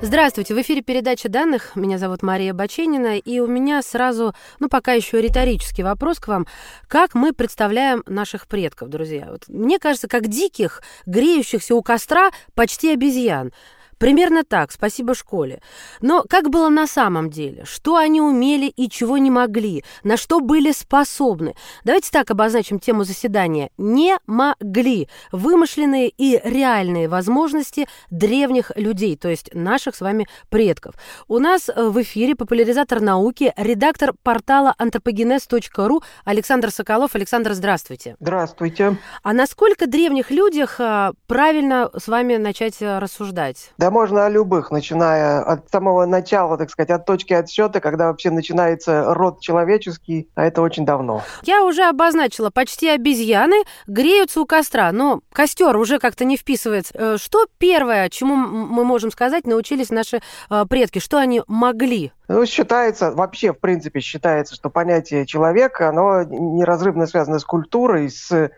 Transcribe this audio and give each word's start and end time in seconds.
Здравствуйте, 0.00 0.54
в 0.54 0.60
эфире 0.60 0.80
передача 0.80 1.28
данных. 1.28 1.74
Меня 1.74 1.98
зовут 1.98 2.22
Мария 2.22 2.54
Баченина, 2.54 3.18
и 3.18 3.40
у 3.40 3.48
меня 3.48 3.82
сразу, 3.82 4.32
ну 4.60 4.68
пока 4.68 4.92
еще 4.92 5.20
риторический 5.20 5.82
вопрос 5.82 6.20
к 6.20 6.28
вам. 6.28 6.46
Как 6.86 7.16
мы 7.16 7.32
представляем 7.32 8.04
наших 8.06 8.46
предков, 8.46 8.90
друзья? 8.90 9.26
Вот, 9.28 9.48
мне 9.48 9.80
кажется, 9.80 10.06
как 10.06 10.28
диких, 10.28 10.82
греющихся 11.04 11.74
у 11.74 11.82
костра 11.82 12.30
почти 12.54 12.92
обезьян. 12.92 13.52
Примерно 13.98 14.44
так, 14.44 14.72
спасибо 14.72 15.14
школе. 15.14 15.60
Но 16.00 16.24
как 16.28 16.50
было 16.50 16.68
на 16.68 16.86
самом 16.86 17.30
деле? 17.30 17.64
Что 17.64 17.96
они 17.96 18.20
умели 18.20 18.66
и 18.66 18.88
чего 18.88 19.18
не 19.18 19.30
могли? 19.30 19.84
На 20.04 20.16
что 20.16 20.40
были 20.40 20.72
способны? 20.72 21.54
Давайте 21.84 22.10
так 22.10 22.30
обозначим 22.30 22.78
тему 22.78 23.04
заседания. 23.04 23.70
Не 23.76 24.18
могли. 24.26 25.08
Вымышленные 25.32 26.08
и 26.08 26.40
реальные 26.42 27.08
возможности 27.08 27.88
древних 28.10 28.70
людей, 28.76 29.16
то 29.16 29.28
есть 29.28 29.52
наших 29.52 29.96
с 29.96 30.00
вами 30.00 30.28
предков. 30.48 30.94
У 31.26 31.38
нас 31.38 31.68
э, 31.68 31.88
в 31.88 32.00
эфире 32.02 32.36
популяризатор 32.36 33.00
науки, 33.00 33.52
редактор 33.56 34.14
портала 34.22 34.74
антропогенез.ру 34.78 36.02
Александр 36.24 36.70
Соколов. 36.70 37.14
Александр, 37.14 37.54
здравствуйте. 37.54 38.16
Здравствуйте. 38.20 38.96
А 39.22 39.32
насколько 39.32 39.86
древних 39.86 40.30
людях 40.30 40.78
э, 40.78 41.12
правильно 41.26 41.90
с 41.96 42.06
вами 42.06 42.36
начать 42.36 42.80
э, 42.80 42.98
рассуждать? 42.98 43.72
Да 43.76 43.87
можно 43.90 44.26
о 44.26 44.28
любых, 44.28 44.70
начиная 44.70 45.42
от 45.42 45.70
самого 45.70 46.06
начала, 46.06 46.56
так 46.56 46.70
сказать, 46.70 46.90
от 46.90 47.04
точки 47.06 47.32
отсчета, 47.32 47.80
когда 47.80 48.06
вообще 48.08 48.30
начинается 48.30 49.14
род 49.14 49.40
человеческий, 49.40 50.28
а 50.34 50.44
это 50.44 50.62
очень 50.62 50.84
давно. 50.84 51.22
Я 51.42 51.64
уже 51.64 51.84
обозначила, 51.84 52.50
почти 52.50 52.88
обезьяны 52.88 53.62
греются 53.86 54.40
у 54.40 54.46
костра, 54.46 54.92
но 54.92 55.20
костер 55.32 55.76
уже 55.76 55.98
как-то 55.98 56.24
не 56.24 56.36
вписывается. 56.36 56.92
Э, 56.94 57.16
Что 57.18 57.46
первое, 57.58 58.08
чему 58.08 58.36
мы 58.36 58.84
можем 58.84 59.10
сказать, 59.10 59.46
научились 59.46 59.90
наши 59.90 60.20
э, 60.50 60.64
предки? 60.68 60.98
Что 60.98 61.18
они 61.18 61.42
могли? 61.46 62.12
Ну, 62.28 62.44
считается, 62.44 63.12
вообще, 63.12 63.52
в 63.52 63.58
принципе, 63.58 64.00
считается, 64.00 64.54
что 64.54 64.70
понятие 64.70 65.26
человека, 65.26 65.88
оно 65.88 66.22
неразрывно 66.24 67.06
связано 67.06 67.38
с 67.38 67.44
культурой, 67.44 68.10
с 68.10 68.50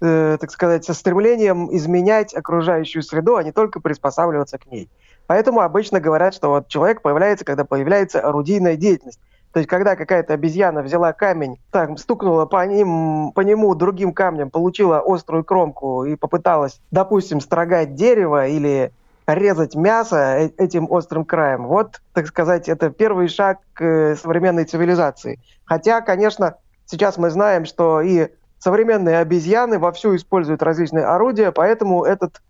э, 0.00 0.38
так 0.40 0.50
сказать, 0.50 0.84
со 0.84 0.94
стремлением 0.94 1.74
изменять 1.76 2.34
окружающую 2.34 3.02
среду, 3.02 3.36
а 3.36 3.42
не 3.42 3.52
только 3.52 3.80
приспосабливаться 3.80 4.58
к 4.58 4.66
ней. 4.66 4.88
Поэтому 5.26 5.60
обычно 5.60 6.00
говорят, 6.00 6.34
что 6.34 6.48
вот 6.48 6.68
человек 6.68 7.02
появляется, 7.02 7.44
когда 7.44 7.64
появляется 7.64 8.20
орудийная 8.20 8.76
деятельность. 8.76 9.20
То 9.52 9.58
есть, 9.58 9.68
когда 9.68 9.96
какая-то 9.96 10.34
обезьяна 10.34 10.82
взяла 10.82 11.12
камень, 11.12 11.58
так, 11.72 11.98
стукнула 11.98 12.46
по, 12.46 12.64
ним, 12.66 13.32
по 13.32 13.40
нему 13.40 13.74
другим 13.74 14.12
камнем, 14.12 14.48
получила 14.48 15.02
острую 15.04 15.44
кромку 15.44 16.04
и 16.04 16.14
попыталась, 16.14 16.80
допустим, 16.90 17.40
строгать 17.40 17.94
дерево 17.94 18.46
или 18.46 18.92
резать 19.26 19.74
мясо 19.74 20.16
э- 20.16 20.50
этим 20.56 20.90
острым 20.90 21.24
краем, 21.24 21.66
вот, 21.66 22.00
так 22.12 22.26
сказать, 22.26 22.68
это 22.68 22.90
первый 22.90 23.28
шаг 23.28 23.58
к 23.72 23.84
э, 23.84 24.16
современной 24.16 24.64
цивилизации. 24.64 25.40
Хотя, 25.64 26.00
конечно, 26.00 26.56
сейчас 26.86 27.18
мы 27.18 27.30
знаем, 27.30 27.64
что 27.64 28.00
и 28.00 28.28
современные 28.60 29.18
обезьяны 29.18 29.78
вовсю 29.78 30.14
используют 30.14 30.62
различные 30.62 31.04
орудия, 31.04 31.50
поэтому 31.50 32.04
этот 32.04 32.40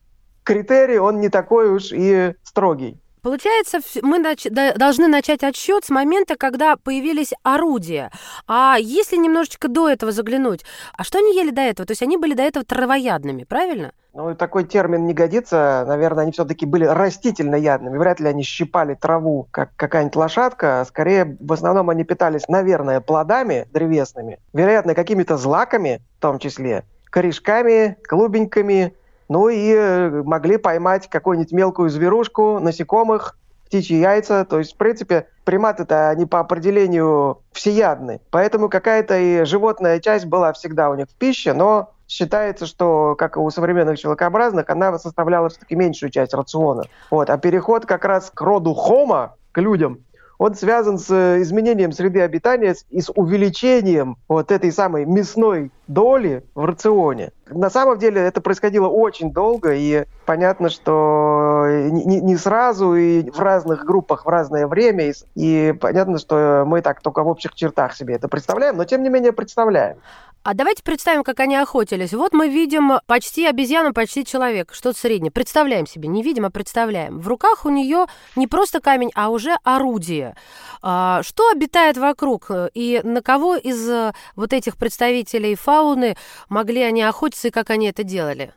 критерий, 0.43 0.99
он 0.99 1.21
не 1.21 1.31
такой 1.31 1.71
уж 1.71 1.93
и 1.93 2.35
строгий. 2.43 3.01
Получается, 3.23 3.81
мы 4.03 4.19
нач- 4.19 4.51
должны 4.77 5.07
начать 5.07 5.43
отсчет 5.43 5.85
с 5.85 5.91
момента, 5.91 6.37
когда 6.37 6.77
появились 6.77 7.33
орудия. 7.43 8.11
А 8.47 8.77
если 8.81 9.17
немножечко 9.17 9.69
до 9.69 9.89
этого 9.89 10.11
заглянуть, 10.11 10.65
а 10.97 11.05
что 11.05 11.19
они 11.19 11.37
ели 11.37 11.51
до 11.51 11.61
этого? 11.61 11.87
То 11.87 11.93
есть 11.93 12.03
они 12.03 12.17
были 12.17 12.35
до 12.35 12.43
этого 12.43 12.65
травоядными, 12.65 13.45
правильно? 13.45 13.93
Ну, 14.13 14.35
такой 14.35 14.65
термин 14.65 15.07
не 15.07 15.15
годится. 15.15 15.85
Наверное, 15.87 16.25
они 16.25 16.33
все-таки 16.33 16.67
были 16.67 16.85
растительноядными. 16.85 17.97
Вряд 17.97 18.19
ли 18.19 18.29
они 18.29 18.43
щипали 18.43 18.95
траву, 18.95 19.47
как 19.51 19.71
какая-нибудь 19.77 20.17
лошадка. 20.17 20.85
Скорее, 20.89 21.37
в 21.39 21.53
основном 21.53 21.91
они 21.91 22.05
питались, 22.05 22.49
наверное, 22.49 23.01
плодами 23.01 23.69
древесными. 23.73 24.41
Вероятно, 24.53 24.95
какими-то 24.95 25.37
злаками, 25.37 26.01
в 26.19 26.23
том 26.23 26.39
числе, 26.39 26.85
корешками, 27.05 27.97
клубеньками. 28.03 28.95
Ну 29.29 29.49
и 29.49 29.73
э, 29.73 30.23
могли 30.25 30.57
поймать 30.57 31.09
какую-нибудь 31.09 31.53
мелкую 31.53 31.89
зверушку, 31.89 32.59
насекомых, 32.59 33.37
птичьи 33.71 33.99
яйца. 33.99 34.45
То 34.45 34.59
есть, 34.59 34.75
в 34.75 34.77
принципе, 34.77 35.29
приматы-то 35.45 36.11
они 36.11 36.27
по 36.27 36.41
определению 36.41 37.39
всеядны. 37.53 38.21
Поэтому 38.31 38.69
какая-то 38.69 39.17
и 39.17 39.45
животная 39.45 40.01
часть 40.01 40.27
была 40.27 40.53
всегда 40.53 40.91
у 40.91 40.97
них 40.97 41.07
в 41.07 41.15
пище, 41.15 41.53
но 41.53 41.93
считается, 42.09 42.67
что, 42.67 43.15
как 43.17 43.37
и 43.37 43.41
у 43.41 43.49
современных 43.51 43.99
человекообразных, 43.99 44.69
она 44.69 44.99
составляла 44.99 45.49
все-таки 45.49 45.77
меньшую 45.77 46.11
часть 46.11 46.35
рациона. 46.35 46.83
Вот. 47.11 47.31
А 47.31 47.39
переход 47.39 47.87
как 47.87 48.05
раз 48.05 48.33
к 48.35 48.41
роду 48.41 48.75
хома, 48.75 49.37
к 49.53 49.61
людям, 49.61 50.01
он 50.41 50.55
связан 50.55 50.99
с 50.99 51.11
э, 51.11 51.43
изменением 51.43 51.93
среды 51.93 52.23
обитания 52.23 52.75
и 52.89 53.03
с 53.03 53.13
увеличением 53.15 54.17
вот 54.27 54.51
этой 54.51 54.73
самой 54.73 55.05
мясной 55.05 55.71
доли 55.87 56.45
в 56.55 56.65
рационе. 56.65 57.33
На 57.51 57.69
самом 57.69 57.99
деле 57.99 58.23
это 58.23 58.41
происходило 58.41 58.89
очень 58.89 59.35
долго, 59.35 59.75
и 59.75 60.07
понятно, 60.25 60.71
что 60.71 61.67
не, 61.69 62.23
не- 62.23 62.37
сразу, 62.37 62.95
и 62.95 63.29
в 63.29 63.39
разных 63.39 63.85
группах 63.85 64.25
в 64.25 64.29
разное 64.31 64.67
время, 64.67 65.13
и 65.35 65.75
понятно, 65.79 66.17
что 66.19 66.65
мы 66.67 66.81
так 66.81 67.03
только 67.03 67.23
в 67.23 67.29
общих 67.29 67.55
чертах 67.55 67.95
себе 67.95 68.15
это 68.15 68.27
представляем, 68.29 68.79
но 68.79 68.87
тем 68.87 69.03
не 69.03 69.11
менее 69.11 69.33
представляем. 69.33 69.99
А 70.51 70.55
давайте 70.55 70.83
представим, 70.83 71.23
как 71.23 71.39
они 71.39 71.55
охотились. 71.55 72.13
Вот 72.13 72.33
мы 72.33 72.49
видим 72.49 72.95
почти 73.07 73.47
обезьяну, 73.47 73.93
почти 73.93 74.25
человек, 74.25 74.75
что-то 74.75 74.99
среднее. 74.99 75.31
Представляем 75.31 75.87
себе, 75.87 76.09
не 76.09 76.25
видим, 76.25 76.45
а 76.45 76.51
представляем. 76.51 77.21
В 77.21 77.29
руках 77.29 77.65
у 77.67 77.69
нее 77.69 78.07
не 78.35 78.49
просто 78.49 78.81
камень, 78.81 79.13
а 79.15 79.29
уже 79.29 79.57
орудие. 79.63 80.35
А, 80.83 81.23
что 81.23 81.51
обитает 81.51 81.99
вокруг? 81.99 82.51
И 82.75 83.01
на 83.05 83.23
кого 83.23 83.55
из 83.55 83.89
э, 83.89 84.13
вот 84.35 84.53
этих 84.53 84.77
представителей 84.77 85.55
фауны 85.55 86.17
могли 86.49 86.83
они 86.83 87.03
охотиться 87.03 87.47
и 87.47 87.53
как 87.53 87.71
они 87.71 87.87
это 87.87 88.03
делали? 88.03 88.53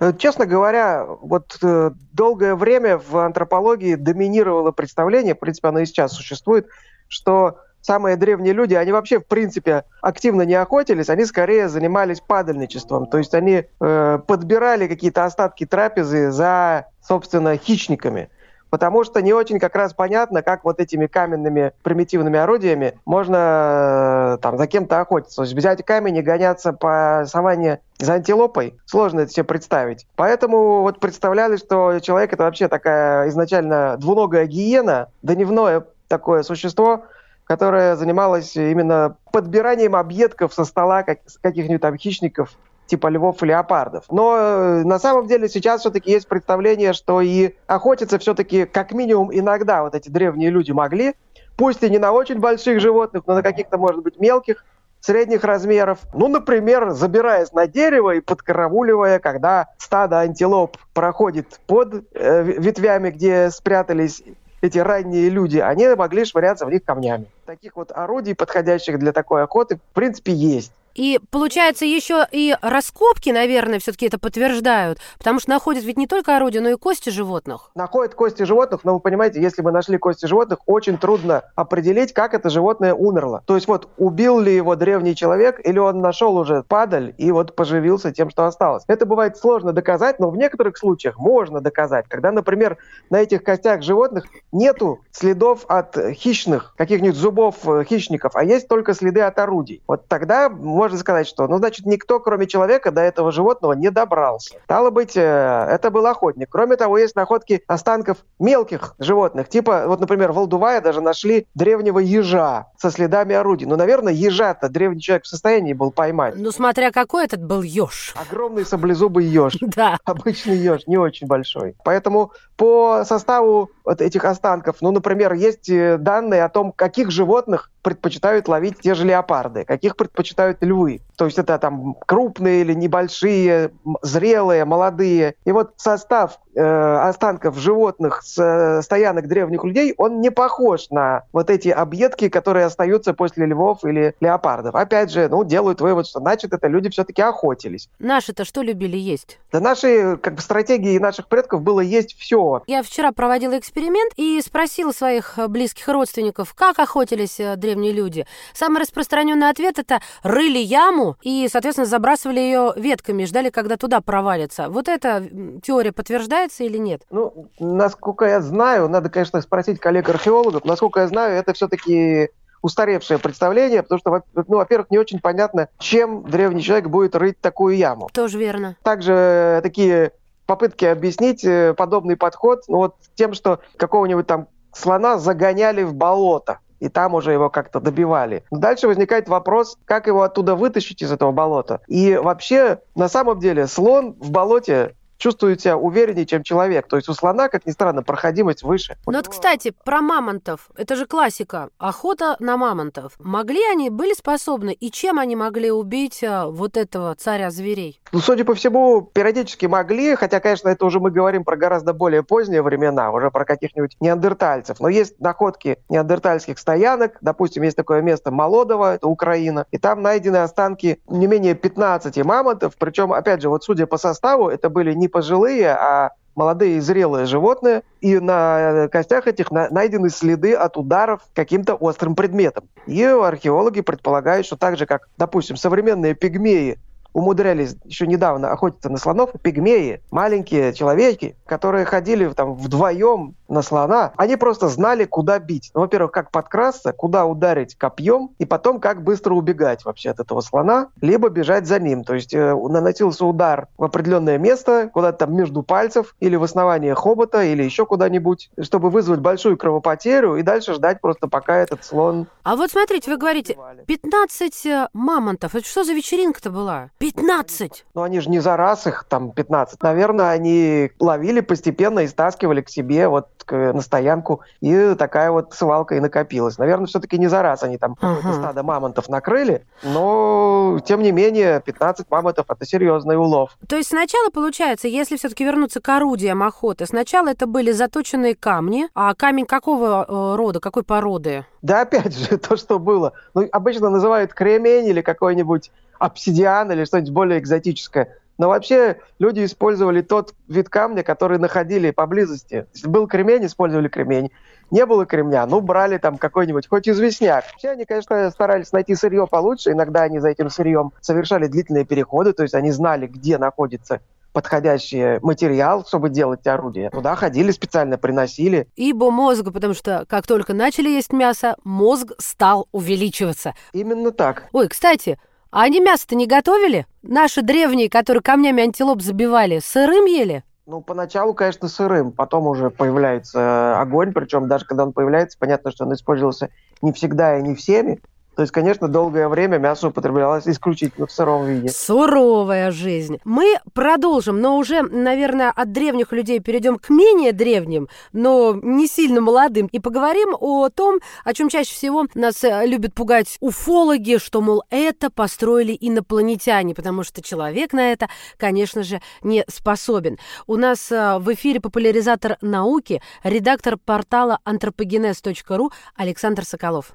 Э, 0.00 0.12
Честно 0.18 0.44
говоря, 0.44 1.06
вот 1.06 1.56
э, 1.62 1.92
долгое 2.12 2.56
время 2.56 2.98
в 2.98 3.16
антропологии 3.16 3.94
доминировало 3.94 4.70
представление, 4.70 5.34
в 5.34 5.38
принципе, 5.38 5.68
оно 5.68 5.78
и 5.78 5.86
сейчас 5.86 6.12
существует, 6.12 6.68
что 7.08 7.56
самые 7.88 8.16
древние 8.16 8.52
люди, 8.52 8.74
они 8.74 8.92
вообще, 8.92 9.18
в 9.18 9.26
принципе, 9.26 9.84
активно 10.02 10.42
не 10.42 10.54
охотились, 10.54 11.08
они 11.08 11.24
скорее 11.24 11.70
занимались 11.70 12.20
падальничеством. 12.20 13.06
То 13.06 13.16
есть 13.16 13.34
они 13.34 13.64
э, 13.64 14.18
подбирали 14.26 14.86
какие-то 14.86 15.24
остатки 15.24 15.64
трапезы 15.64 16.30
за, 16.30 16.84
собственно, 17.00 17.56
хищниками. 17.56 18.28
Потому 18.68 19.04
что 19.04 19.22
не 19.22 19.32
очень 19.32 19.58
как 19.58 19.74
раз 19.74 19.94
понятно, 19.94 20.42
как 20.42 20.64
вот 20.64 20.80
этими 20.80 21.06
каменными 21.06 21.72
примитивными 21.82 22.38
орудиями 22.38 22.98
можно 23.06 24.34
э, 24.34 24.42
там 24.42 24.58
за 24.58 24.66
кем-то 24.66 25.00
охотиться. 25.00 25.36
То 25.36 25.42
есть 25.44 25.54
взять 25.54 25.82
камень 25.82 26.18
и 26.18 26.22
гоняться 26.22 26.74
по 26.74 27.24
саванне 27.26 27.80
за 27.98 28.12
антилопой, 28.12 28.78
сложно 28.84 29.20
это 29.20 29.32
себе 29.32 29.44
представить. 29.44 30.06
Поэтому 30.14 30.82
вот 30.82 31.00
представляли, 31.00 31.56
что 31.56 32.00
человек 32.00 32.34
это 32.34 32.42
вообще 32.42 32.68
такая 32.68 33.30
изначально 33.30 33.96
двуногая 33.96 34.44
гиена, 34.44 35.08
дневное 35.22 35.86
такое 36.08 36.42
существо, 36.42 37.04
которое 37.48 37.96
занималось 37.96 38.54
именно 38.56 39.16
подбиранием 39.32 39.96
объедков 39.96 40.52
со 40.52 40.64
стола 40.64 41.02
как, 41.02 41.20
каких-нибудь 41.40 41.80
там 41.80 41.96
хищников, 41.96 42.50
типа 42.86 43.08
львов 43.08 43.42
и 43.42 43.46
леопардов. 43.46 44.04
Но 44.10 44.36
э, 44.36 44.84
на 44.84 44.98
самом 44.98 45.26
деле 45.26 45.48
сейчас 45.48 45.80
все-таки 45.80 46.10
есть 46.10 46.28
представление, 46.28 46.92
что 46.92 47.22
и 47.22 47.54
охотиться 47.66 48.18
все-таки 48.18 48.66
как 48.66 48.92
минимум 48.92 49.30
иногда 49.32 49.82
вот 49.82 49.94
эти 49.94 50.10
древние 50.10 50.50
люди 50.50 50.72
могли, 50.72 51.14
пусть 51.56 51.82
и 51.82 51.88
не 51.88 51.98
на 51.98 52.12
очень 52.12 52.38
больших 52.38 52.80
животных, 52.80 53.22
но 53.26 53.34
на 53.34 53.42
каких-то, 53.42 53.78
может 53.78 54.02
быть, 54.02 54.20
мелких, 54.20 54.66
средних 55.00 55.42
размеров. 55.42 56.00
Ну, 56.12 56.28
например, 56.28 56.90
забираясь 56.90 57.52
на 57.52 57.66
дерево 57.66 58.14
и 58.16 58.20
подкарауливая, 58.20 59.20
когда 59.20 59.68
стадо 59.78 60.18
антилоп 60.18 60.76
проходит 60.92 61.60
под 61.66 62.04
э, 62.12 62.42
ветвями, 62.42 63.08
где 63.08 63.50
спрятались 63.50 64.22
эти 64.60 64.78
ранние 64.78 65.28
люди, 65.28 65.58
они 65.58 65.86
могли 65.88 66.24
швыряться 66.24 66.66
в 66.66 66.70
них 66.70 66.84
камнями. 66.84 67.26
Таких 67.46 67.76
вот 67.76 67.92
орудий, 67.92 68.34
подходящих 68.34 68.98
для 68.98 69.12
такой 69.12 69.42
охоты, 69.42 69.76
в 69.76 69.94
принципе, 69.94 70.32
есть. 70.32 70.72
И 70.98 71.20
получается 71.30 71.84
еще 71.84 72.26
и 72.32 72.56
раскопки, 72.60 73.30
наверное, 73.30 73.78
все-таки 73.78 74.06
это 74.06 74.18
подтверждают, 74.18 74.98
потому 75.18 75.38
что 75.38 75.50
находят 75.50 75.84
ведь 75.84 75.96
не 75.96 76.08
только 76.08 76.36
орудия, 76.36 76.60
но 76.60 76.70
и 76.70 76.74
кости 76.74 77.10
животных. 77.10 77.70
Находят 77.76 78.16
кости 78.16 78.42
животных, 78.42 78.80
но 78.82 78.94
вы 78.94 79.00
понимаете, 79.00 79.40
если 79.40 79.62
мы 79.62 79.70
нашли 79.70 79.96
кости 79.96 80.26
животных, 80.26 80.58
очень 80.66 80.98
трудно 80.98 81.44
определить, 81.54 82.12
как 82.12 82.34
это 82.34 82.50
животное 82.50 82.94
умерло. 82.94 83.44
То 83.46 83.54
есть 83.54 83.68
вот 83.68 83.88
убил 83.96 84.40
ли 84.40 84.52
его 84.52 84.74
древний 84.74 85.14
человек, 85.14 85.60
или 85.64 85.78
он 85.78 86.00
нашел 86.00 86.36
уже 86.36 86.64
падаль 86.64 87.14
и 87.16 87.30
вот 87.30 87.54
поживился 87.54 88.10
тем, 88.10 88.28
что 88.28 88.46
осталось. 88.46 88.82
Это 88.88 89.06
бывает 89.06 89.36
сложно 89.36 89.72
доказать, 89.72 90.18
но 90.18 90.30
в 90.30 90.36
некоторых 90.36 90.76
случаях 90.76 91.16
можно 91.16 91.60
доказать. 91.60 92.06
Когда, 92.08 92.32
например, 92.32 92.76
на 93.08 93.20
этих 93.20 93.44
костях 93.44 93.82
животных 93.82 94.24
нету 94.50 94.98
следов 95.12 95.64
от 95.68 95.96
хищных, 96.14 96.74
каких-нибудь 96.76 97.16
зубов 97.16 97.54
э, 97.68 97.84
хищников, 97.84 98.34
а 98.34 98.42
есть 98.42 98.66
только 98.66 98.94
следы 98.94 99.20
от 99.20 99.38
орудий. 99.38 99.80
Вот 99.86 100.08
тогда 100.08 100.48
можно 100.48 100.87
сказать, 100.96 101.26
что, 101.26 101.46
ну, 101.46 101.58
значит, 101.58 101.86
никто, 101.86 102.20
кроме 102.20 102.46
человека, 102.46 102.90
до 102.90 103.02
этого 103.02 103.32
животного 103.32 103.72
не 103.72 103.90
добрался. 103.90 104.54
Стало 104.64 104.90
быть, 104.90 105.16
э, 105.16 105.20
это 105.20 105.90
был 105.90 106.06
охотник. 106.06 106.48
Кроме 106.50 106.76
того, 106.76 106.98
есть 106.98 107.16
находки 107.16 107.62
останков 107.66 108.18
мелких 108.38 108.94
животных, 108.98 109.48
типа, 109.48 109.84
вот, 109.86 110.00
например, 110.00 110.32
в 110.32 110.38
Алдувае 110.38 110.80
даже 110.80 111.00
нашли 111.00 111.46
древнего 111.54 111.98
ежа 111.98 112.66
со 112.78 112.90
следами 112.90 113.34
орудий. 113.34 113.66
Ну, 113.66 113.76
наверное, 113.76 114.12
ежа-то 114.12 114.68
древний 114.68 115.00
человек 115.00 115.24
в 115.24 115.28
состоянии 115.28 115.72
был 115.72 115.90
поймать. 115.90 116.34
Ну, 116.36 116.50
смотря 116.50 116.90
какой 116.90 117.24
этот 117.24 117.44
был 117.44 117.62
еж. 117.62 118.14
Огромный 118.16 118.64
саблезубый 118.64 119.24
еж. 119.24 119.58
Да. 119.78 119.98
Обычный 120.04 120.56
еж, 120.56 120.86
не 120.86 120.96
очень 120.96 121.26
большой. 121.26 121.76
Поэтому 121.84 122.32
по 122.56 123.04
составу 123.04 123.70
вот 123.84 124.00
этих 124.00 124.24
останков, 124.24 124.76
ну, 124.80 124.90
например, 124.90 125.34
есть 125.34 125.68
э, 125.68 125.98
данные 125.98 126.42
о 126.44 126.48
том, 126.48 126.72
каких 126.72 127.10
животных 127.10 127.70
предпочитают 127.88 128.48
ловить 128.48 128.80
те 128.80 128.94
же 128.94 129.06
леопарды, 129.06 129.64
каких 129.64 129.96
предпочитают 129.96 130.58
львы. 130.60 131.00
То 131.16 131.24
есть 131.24 131.38
это 131.38 131.58
там 131.58 131.96
крупные 132.06 132.60
или 132.60 132.74
небольшие, 132.74 133.70
зрелые, 134.02 134.66
молодые. 134.66 135.36
И 135.46 135.52
вот 135.52 135.72
состав 135.78 136.38
э, 136.54 136.62
останков 136.62 137.56
животных 137.56 138.22
с 138.22 138.38
э, 138.38 138.82
стоянок 138.82 139.26
древних 139.26 139.64
людей, 139.64 139.94
он 139.96 140.20
не 140.20 140.30
похож 140.30 140.90
на 140.90 141.22
вот 141.32 141.48
эти 141.48 141.70
объедки, 141.70 142.28
которые 142.28 142.66
остаются 142.66 143.14
после 143.14 143.46
львов 143.46 143.84
или 143.84 144.14
леопардов. 144.20 144.74
Опять 144.74 145.10
же, 145.10 145.28
ну, 145.28 145.44
делают 145.44 145.80
вывод, 145.80 146.06
что 146.06 146.20
значит 146.20 146.52
это 146.52 146.68
люди 146.68 146.90
все-таки 146.90 147.22
охотились. 147.22 147.88
Наши-то 147.98 148.44
что 148.44 148.60
любили 148.60 148.98
есть? 148.98 149.38
Да 149.50 149.60
наши 149.60 150.18
как 150.18 150.34
бы 150.34 150.42
стратегии 150.42 150.98
наших 150.98 151.28
предков 151.28 151.62
было 151.62 151.80
есть 151.80 152.18
все. 152.18 152.62
Я 152.66 152.82
вчера 152.82 153.12
проводила 153.12 153.58
эксперимент 153.58 154.12
и 154.16 154.40
спросила 154.42 154.92
своих 154.92 155.38
э, 155.38 155.48
близких 155.48 155.88
родственников, 155.88 156.52
как 156.52 156.78
охотились 156.78 157.40
э, 157.40 157.56
древние 157.78 157.92
люди. 157.92 158.26
Самый 158.54 158.80
распространенный 158.80 159.48
ответ 159.48 159.78
это 159.78 160.00
рыли 160.22 160.58
яму 160.58 161.16
и, 161.22 161.48
соответственно, 161.50 161.86
забрасывали 161.86 162.40
ее 162.40 162.72
ветками, 162.76 163.24
ждали, 163.24 163.50
когда 163.50 163.76
туда 163.76 164.00
провалится. 164.00 164.68
Вот 164.68 164.88
эта 164.88 165.24
теория 165.62 165.92
подтверждается 165.92 166.64
или 166.64 166.78
нет? 166.78 167.02
Ну, 167.10 167.48
насколько 167.58 168.26
я 168.26 168.40
знаю, 168.40 168.88
надо, 168.88 169.08
конечно, 169.08 169.40
спросить 169.40 169.78
коллег-археологов, 169.78 170.64
насколько 170.64 171.00
я 171.00 171.08
знаю, 171.08 171.36
это 171.36 171.52
все-таки 171.52 172.30
устаревшее 172.60 173.18
представление, 173.20 173.84
потому 173.84 174.00
что, 174.00 174.22
ну, 174.34 174.56
во-первых, 174.56 174.90
не 174.90 174.98
очень 174.98 175.20
понятно, 175.20 175.68
чем 175.78 176.28
древний 176.28 176.62
человек 176.62 176.88
будет 176.88 177.14
рыть 177.14 177.40
такую 177.40 177.76
яму. 177.76 178.08
Тоже 178.12 178.38
верно. 178.38 178.76
Также 178.82 179.60
такие 179.62 180.10
попытки 180.46 180.84
объяснить 180.84 181.44
э, 181.44 181.74
подобный 181.74 182.16
подход 182.16 182.64
ну, 182.66 182.78
вот 182.78 182.96
тем, 183.14 183.34
что 183.34 183.60
какого-нибудь 183.76 184.26
там 184.26 184.48
слона 184.72 185.18
загоняли 185.18 185.84
в 185.84 185.94
болото 185.94 186.58
и 186.80 186.88
там 186.88 187.14
уже 187.14 187.32
его 187.32 187.50
как-то 187.50 187.80
добивали. 187.80 188.44
Дальше 188.50 188.88
возникает 188.88 189.28
вопрос, 189.28 189.78
как 189.84 190.06
его 190.06 190.22
оттуда 190.22 190.54
вытащить 190.54 191.02
из 191.02 191.12
этого 191.12 191.32
болота. 191.32 191.80
И 191.86 192.16
вообще, 192.16 192.80
на 192.94 193.08
самом 193.08 193.38
деле, 193.40 193.66
слон 193.66 194.16
в 194.18 194.30
болоте 194.30 194.94
чувствует 195.18 195.60
себя 195.60 195.76
увереннее, 195.76 196.24
чем 196.24 196.42
человек. 196.42 196.86
То 196.88 196.96
есть 196.96 197.08
у 197.08 197.14
слона, 197.14 197.48
как 197.48 197.66
ни 197.66 197.72
странно, 197.72 198.02
проходимость 198.02 198.62
выше. 198.62 198.96
Ну 199.06 199.12
вот, 199.12 199.28
кстати, 199.28 199.74
про 199.84 200.00
мамонтов. 200.00 200.70
Это 200.76 200.96
же 200.96 201.06
классика. 201.06 201.70
Охота 201.78 202.36
на 202.38 202.56
мамонтов. 202.56 203.12
Могли 203.18 203.62
они, 203.70 203.90
были 203.90 204.14
способны? 204.14 204.72
И 204.72 204.90
чем 204.90 205.18
они 205.18 205.36
могли 205.36 205.70
убить 205.70 206.22
а, 206.24 206.46
вот 206.46 206.76
этого 206.76 207.14
царя 207.16 207.50
зверей? 207.50 208.00
Ну, 208.12 208.20
судя 208.20 208.44
по 208.44 208.54
всему, 208.54 209.02
периодически 209.02 209.66
могли, 209.66 210.14
хотя, 210.14 210.40
конечно, 210.40 210.68
это 210.68 210.86
уже 210.86 211.00
мы 211.00 211.10
говорим 211.10 211.44
про 211.44 211.56
гораздо 211.56 211.92
более 211.92 212.22
поздние 212.22 212.62
времена, 212.62 213.10
уже 213.10 213.30
про 213.30 213.44
каких-нибудь 213.44 213.96
неандертальцев. 214.00 214.80
Но 214.80 214.88
есть 214.88 215.20
находки 215.20 215.78
неандертальских 215.88 216.58
стоянок. 216.58 217.18
Допустим, 217.20 217.64
есть 217.64 217.76
такое 217.76 218.00
место 218.00 218.30
Молодово, 218.30 218.94
это 218.94 219.08
Украина. 219.08 219.66
И 219.72 219.78
там 219.78 220.00
найдены 220.02 220.38
останки 220.38 221.00
не 221.08 221.26
менее 221.26 221.54
15 221.54 222.24
мамонтов. 222.24 222.74
Причем, 222.78 223.12
опять 223.12 223.42
же, 223.42 223.48
вот 223.48 223.64
судя 223.64 223.86
по 223.86 223.98
составу, 223.98 224.48
это 224.48 224.70
были 224.70 224.94
не 224.94 225.07
пожилые, 225.08 225.70
а 225.70 226.12
молодые 226.34 226.76
и 226.76 226.80
зрелые 226.80 227.26
животные, 227.26 227.82
и 228.00 228.18
на 228.20 228.88
костях 228.88 229.26
этих 229.26 229.50
найдены 229.50 230.08
следы 230.08 230.54
от 230.54 230.76
ударов 230.76 231.22
каким-то 231.34 231.74
острым 231.74 232.14
предметом. 232.14 232.68
И 232.86 233.02
археологи 233.02 233.80
предполагают, 233.80 234.46
что 234.46 234.56
так 234.56 234.78
же, 234.78 234.86
как, 234.86 235.08
допустим, 235.18 235.56
современные 235.56 236.14
пигмеи 236.14 236.78
умудрялись 237.12 237.74
еще 237.84 238.06
недавно 238.06 238.52
охотиться 238.52 238.88
на 238.88 238.98
слонов, 238.98 239.30
пигмеи, 239.42 240.02
маленькие 240.10 240.72
человеки, 240.72 241.36
которые 241.46 241.84
ходили 241.84 242.28
там 242.28 242.54
вдвоем 242.54 243.34
на 243.48 243.62
слона, 243.62 244.12
они 244.16 244.36
просто 244.36 244.68
знали, 244.68 245.04
куда 245.04 245.38
бить. 245.38 245.70
Ну, 245.74 245.80
во-первых, 245.80 246.12
как 246.12 246.30
подкрасться, 246.30 246.92
куда 246.92 247.26
ударить 247.26 247.74
копьем, 247.76 248.30
и 248.38 248.44
потом, 248.44 248.80
как 248.80 249.02
быстро 249.02 249.34
убегать 249.34 249.84
вообще 249.84 250.10
от 250.10 250.20
этого 250.20 250.40
слона, 250.40 250.88
либо 251.00 251.28
бежать 251.28 251.66
за 251.66 251.78
ним. 251.80 252.04
То 252.04 252.14
есть 252.14 252.34
э, 252.34 252.54
наносился 252.54 253.24
удар 253.24 253.68
в 253.76 253.84
определенное 253.84 254.38
место, 254.38 254.90
куда-то 254.92 255.18
там 255.18 255.34
между 255.34 255.62
пальцев, 255.62 256.14
или 256.20 256.36
в 256.36 256.42
основание 256.42 256.94
хобота, 256.94 257.42
или 257.42 257.62
еще 257.62 257.86
куда-нибудь, 257.86 258.50
чтобы 258.60 258.90
вызвать 258.90 259.20
большую 259.20 259.56
кровопотерю, 259.56 260.36
и 260.36 260.42
дальше 260.42 260.74
ждать 260.74 261.00
просто, 261.00 261.28
пока 261.28 261.56
этот 261.56 261.84
слон... 261.84 262.26
А 262.42 262.56
вот 262.56 262.70
смотрите, 262.70 263.10
вы 263.10 263.16
говорите, 263.16 263.56
15 263.86 264.66
э, 264.66 264.88
мамонтов. 264.92 265.54
Это 265.54 265.66
что 265.66 265.84
за 265.84 265.92
вечеринка-то 265.92 266.50
была? 266.50 266.90
15! 266.98 267.86
Ну, 267.94 268.02
они 268.02 268.20
же 268.20 268.30
не 268.30 268.40
за 268.40 268.56
раз 268.56 268.86
их 268.86 269.04
там 269.08 269.32
15. 269.32 269.82
Наверное, 269.82 270.30
они 270.30 270.90
ловили 270.98 271.40
постепенно 271.40 272.00
и 272.00 272.08
стаскивали 272.08 272.60
к 272.60 272.68
себе 272.68 273.08
вот 273.08 273.28
на 273.50 273.80
стоянку, 273.80 274.42
и 274.60 274.94
такая 274.98 275.30
вот 275.30 275.54
свалка 275.54 275.94
и 275.94 276.00
накопилась. 276.00 276.58
Наверное, 276.58 276.86
все-таки 276.86 277.18
не 277.18 277.28
за 277.28 277.42
раз 277.42 277.62
они 277.62 277.78
там 277.78 277.96
uh-huh. 278.00 278.38
стадо 278.38 278.62
мамонтов 278.62 279.08
накрыли, 279.08 279.64
но, 279.82 280.80
тем 280.84 281.02
не 281.02 281.12
менее, 281.12 281.60
15 281.60 282.10
мамонтов– 282.10 282.46
это 282.48 282.66
серьезный 282.66 283.16
улов. 283.16 283.56
То 283.68 283.76
есть 283.76 283.88
сначала, 283.88 284.30
получается, 284.30 284.88
если 284.88 285.16
все-таки 285.16 285.44
вернуться 285.44 285.80
к 285.80 285.88
орудиям 285.88 286.42
охоты, 286.42 286.86
сначала 286.86 287.28
это 287.28 287.46
были 287.46 287.72
заточенные 287.72 288.34
камни, 288.34 288.88
а 288.94 289.14
камень 289.14 289.46
какого 289.46 290.04
э, 290.06 290.36
рода, 290.36 290.60
какой 290.60 290.82
породы? 290.82 291.44
Да, 291.62 291.82
опять 291.82 292.16
же, 292.16 292.38
то, 292.38 292.56
что 292.56 292.78
было. 292.78 293.12
Ну, 293.34 293.48
обычно 293.52 293.90
называют 293.90 294.34
кремень 294.34 294.86
или 294.86 295.00
какой-нибудь 295.00 295.70
обсидиан 295.98 296.70
или 296.72 296.84
что-нибудь 296.84 297.12
более 297.12 297.38
экзотическое. 297.38 298.16
Но 298.38 298.48
вообще 298.48 299.00
люди 299.18 299.44
использовали 299.44 300.00
тот 300.00 300.34
вид 300.46 300.68
камня, 300.68 301.02
который 301.02 301.38
находили 301.38 301.90
поблизости. 301.90 302.66
Если 302.72 302.88
был 302.88 303.08
кремень, 303.08 303.44
использовали 303.44 303.88
кремень. 303.88 304.30
Не 304.70 304.86
было 304.86 305.06
кремня, 305.06 305.46
ну, 305.46 305.60
брали 305.60 305.98
там 305.98 306.18
какой-нибудь, 306.18 306.68
хоть 306.68 306.88
известняк. 306.88 307.44
Вообще 307.50 307.70
они, 307.70 307.84
конечно, 307.84 308.30
старались 308.30 308.70
найти 308.72 308.94
сырье 308.94 309.26
получше. 309.26 309.72
Иногда 309.72 310.02
они 310.02 310.20
за 310.20 310.28
этим 310.28 310.50
сырьем 310.50 310.92
совершали 311.00 311.46
длительные 311.46 311.84
переходы, 311.84 312.32
то 312.32 312.42
есть 312.42 312.54
они 312.54 312.70
знали, 312.70 313.06
где 313.06 313.38
находится 313.38 314.00
подходящий 314.32 315.18
материал, 315.22 315.84
чтобы 315.84 316.10
делать 316.10 316.46
орудие. 316.46 316.90
Туда 316.90 317.16
ходили 317.16 317.50
специально, 317.50 317.98
приносили. 317.98 318.68
Ибо 318.76 319.10
мозгу, 319.10 319.50
потому 319.50 319.74
что 319.74 320.04
как 320.08 320.26
только 320.26 320.54
начали 320.54 320.88
есть 320.90 321.12
мясо, 321.12 321.56
мозг 321.64 322.12
стал 322.18 322.68
увеличиваться. 322.70 323.54
Именно 323.72 324.12
так. 324.12 324.44
Ой, 324.52 324.68
кстати, 324.68 325.18
а 325.50 325.62
они 325.62 325.80
мясо-то 325.80 326.14
не 326.14 326.26
готовили? 326.26 326.86
Наши 327.02 327.42
древние, 327.42 327.88
которые 327.88 328.22
камнями 328.22 328.62
антилоп 328.62 329.00
забивали, 329.00 329.60
сырым 329.60 330.04
ели? 330.04 330.44
Ну, 330.66 330.82
поначалу, 330.82 331.32
конечно, 331.32 331.66
сырым, 331.68 332.12
потом 332.12 332.46
уже 332.46 332.68
появляется 332.68 333.80
огонь, 333.80 334.12
причем 334.12 334.48
даже 334.48 334.66
когда 334.66 334.84
он 334.84 334.92
появляется, 334.92 335.38
понятно, 335.38 335.70
что 335.70 335.86
он 335.86 335.94
использовался 335.94 336.50
не 336.82 336.92
всегда 336.92 337.38
и 337.38 337.42
не 337.42 337.54
всеми, 337.54 338.02
то 338.38 338.42
есть, 338.42 338.52
конечно, 338.52 338.86
долгое 338.86 339.26
время 339.26 339.58
мясо 339.58 339.88
употреблялось 339.88 340.46
исключительно 340.46 341.08
в 341.08 341.10
сыром 341.10 341.44
виде. 341.44 341.70
Суровая 341.70 342.70
жизнь. 342.70 343.18
Мы 343.24 343.58
продолжим, 343.72 344.40
но 344.40 344.58
уже, 344.58 344.82
наверное, 344.82 345.50
от 345.50 345.72
древних 345.72 346.12
людей 346.12 346.38
перейдем 346.38 346.78
к 346.78 346.88
менее 346.88 347.32
древним, 347.32 347.88
но 348.12 348.56
не 348.62 348.86
сильно 348.86 349.20
молодым, 349.20 349.66
и 349.72 349.80
поговорим 349.80 350.36
о 350.38 350.68
том, 350.68 351.00
о 351.24 351.34
чем 351.34 351.48
чаще 351.48 351.74
всего 351.74 352.06
нас 352.14 352.44
э, 352.44 352.64
любят 352.64 352.94
пугать 352.94 353.38
уфологи, 353.40 354.18
что, 354.18 354.40
мол, 354.40 354.62
это 354.70 355.10
построили 355.10 355.76
инопланетяне, 355.80 356.76
потому 356.76 357.02
что 357.02 357.20
человек 357.20 357.72
на 357.72 357.90
это, 357.90 358.06
конечно 358.36 358.84
же, 358.84 359.00
не 359.20 359.44
способен. 359.48 360.16
У 360.46 360.54
нас 360.54 360.92
э, 360.92 361.18
в 361.18 361.34
эфире 361.34 361.58
популяризатор 361.58 362.38
науки, 362.40 363.02
редактор 363.24 363.76
портала 363.84 364.38
anthropogenes.ru 364.46 365.72
Александр 365.96 366.44
Соколов. 366.44 366.92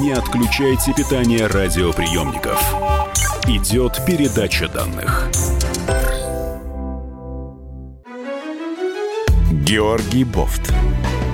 Не 0.00 0.12
отключайте 0.12 0.94
питание 0.94 1.46
радиоприемников. 1.46 2.58
Идет 3.46 4.00
передача 4.06 4.66
данных. 4.66 5.28
Георгий 9.52 10.24
Бофт. 10.24 10.72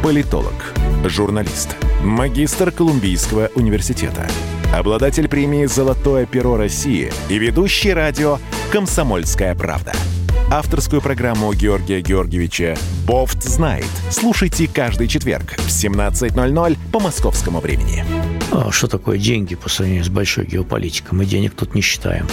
Политолог, 0.03 0.75
журналист, 1.05 1.77
магистр 2.03 2.73
Колумбийского 2.73 3.51
университета, 3.55 4.27
обладатель 4.75 5.29
премии 5.29 5.67
«Золотое 5.67 6.27
перо 6.27 6.57
России» 6.57 7.13
и 7.29 7.39
ведущий 7.39 7.93
радио 7.93 8.39
«Комсомольская 8.73 9.55
правда». 9.55 9.93
Авторскую 10.51 11.03
программу 11.03 11.53
Георгия 11.55 12.01
Георгиевича 12.01 12.77
«Бофт 13.05 13.43
знает». 13.43 13.89
Слушайте 14.11 14.69
каждый 14.69 15.09
четверг 15.09 15.57
в 15.59 15.67
17.00 15.67 16.79
по 16.93 17.01
московскому 17.01 17.59
времени. 17.59 18.05
А 18.53 18.71
что 18.71 18.87
такое 18.87 19.19
деньги 19.19 19.57
по 19.57 19.69
сравнению 19.69 20.05
с 20.05 20.09
большой 20.09 20.47
геополитикой? 20.47 21.19
Мы 21.19 21.27
денег 21.27 21.55
тут 21.57 21.75
не 21.75 21.81
считаем. 21.81 22.29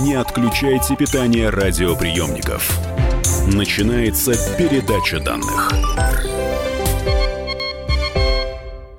Не 0.00 0.14
отключайте 0.14 0.94
питание 0.94 1.48
радиоприемников. 1.48 2.78
Начинается 3.46 4.34
передача 4.58 5.18
данных. 5.18 5.72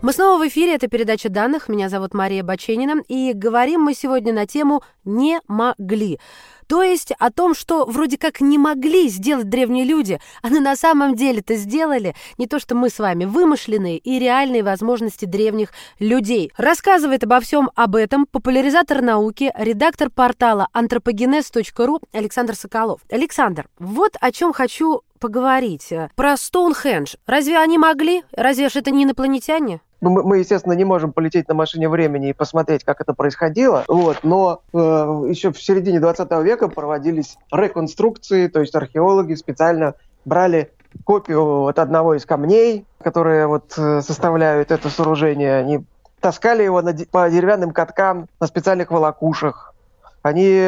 Мы 0.06 0.14
снова 0.14 0.38
в 0.38 0.48
эфире, 0.48 0.76
это 0.76 0.88
передача 0.88 1.30
данных. 1.30 1.68
Меня 1.68 1.90
зовут 1.90 2.14
Мария 2.14 2.44
Баченина. 2.44 3.02
И 3.08 3.34
говорим 3.34 3.82
мы 3.82 3.96
сегодня 3.96 4.34
на 4.34 4.46
тему 4.46 4.84
«не 5.04 5.42
могли». 5.48 6.20
То 6.68 6.84
есть 6.84 7.12
о 7.18 7.32
том, 7.32 7.56
что 7.56 7.86
вроде 7.86 8.20
как 8.20 8.40
не 8.40 8.60
могли 8.60 9.10
сделать 9.10 9.50
древние 9.50 9.84
люди, 9.84 10.20
а 10.44 10.50
на 10.50 10.76
самом 10.76 11.16
деле 11.16 11.40
это 11.40 11.56
сделали 11.56 12.16
не 12.38 12.46
то, 12.46 12.60
что 12.60 12.76
мы 12.76 12.90
с 12.90 13.00
вами, 13.00 13.26
вымышленные 13.26 13.98
и 13.98 14.20
реальные 14.20 14.62
возможности 14.62 15.26
древних 15.26 15.72
людей. 15.98 16.52
Рассказывает 16.56 17.24
обо 17.24 17.40
всем 17.40 17.72
об 17.74 17.96
этом 17.96 18.28
популяризатор 18.28 19.02
науки, 19.02 19.52
редактор 19.58 20.12
портала 20.12 20.68
anthropogenes.ru 20.76 22.00
Александр 22.14 22.56
Соколов. 22.56 23.02
Александр, 23.10 23.68
вот 23.80 24.18
о 24.22 24.32
чем 24.32 24.54
хочу 24.54 25.02
поговорить. 25.20 25.92
Про 26.16 26.38
Стоунхендж. 26.38 27.16
Разве 27.26 27.58
они 27.58 27.80
могли? 27.80 28.24
Разве 28.32 28.70
же 28.70 28.80
это 28.80 28.92
не 28.92 29.06
инопланетяне? 29.06 29.82
Ну, 30.02 30.10
мы, 30.10 30.40
естественно, 30.40 30.74
не 30.74 30.84
можем 30.84 31.14
полететь 31.14 31.48
на 31.48 31.54
машине 31.54 31.90
времени 31.90 32.30
и 32.30 32.34
посмотреть, 32.34 32.84
как 32.84 33.02
это 33.02 33.14
происходило. 33.14 33.86
Вот, 33.88 34.20
но 34.24 34.62
э, 34.74 34.78
еще 34.78 35.52
в 35.52 35.62
середине 35.62 36.00
20 36.00 36.30
века 36.44 36.68
проводились 36.68 37.38
реконструкции, 37.52 38.48
то 38.48 38.60
есть 38.60 38.76
археологи 38.76 39.36
специально 39.36 39.96
брали 40.26 40.72
копию 41.04 41.44
вот 41.62 41.80
одного 41.80 42.16
из 42.16 42.26
камней, 42.26 42.86
которые 43.02 43.48
вот 43.48 43.74
э, 43.78 44.02
составляют 44.02 44.72
это 44.72 44.90
сооружение. 44.90 45.58
Они 45.58 45.86
таскали 46.20 46.64
его 46.64 46.82
на, 46.82 46.94
по 47.12 47.30
деревянным 47.30 47.72
каткам 47.72 48.28
на 48.40 48.48
специальных 48.48 48.92
волокушах. 48.92 49.74
Они 50.22 50.60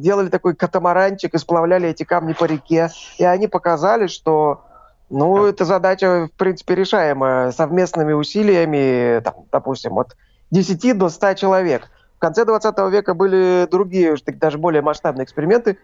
делали 0.00 0.28
такой 0.28 0.54
катамаранчик 0.54 1.34
и 1.34 1.38
сплавляли 1.38 1.88
эти 1.90 2.02
камни 2.02 2.32
по 2.32 2.46
реке. 2.46 2.88
И 3.18 3.24
они 3.24 3.46
показали, 3.46 4.06
что 4.06 4.62
ну, 5.12 5.44
эта 5.44 5.64
задача, 5.64 6.28
в 6.32 6.38
принципе, 6.38 6.74
решаемая 6.74 7.52
совместными 7.52 8.12
усилиями, 8.12 9.20
там, 9.20 9.34
допустим, 9.52 9.98
от 9.98 10.16
10 10.50 10.96
до 10.96 11.10
100 11.10 11.34
человек. 11.34 11.90
В 12.16 12.18
конце 12.18 12.44
20 12.44 12.78
века 12.90 13.14
были 13.14 13.68
другие, 13.70 14.16
даже 14.34 14.58
более 14.58 14.80
масштабные 14.80 15.24
эксперименты. 15.24 15.76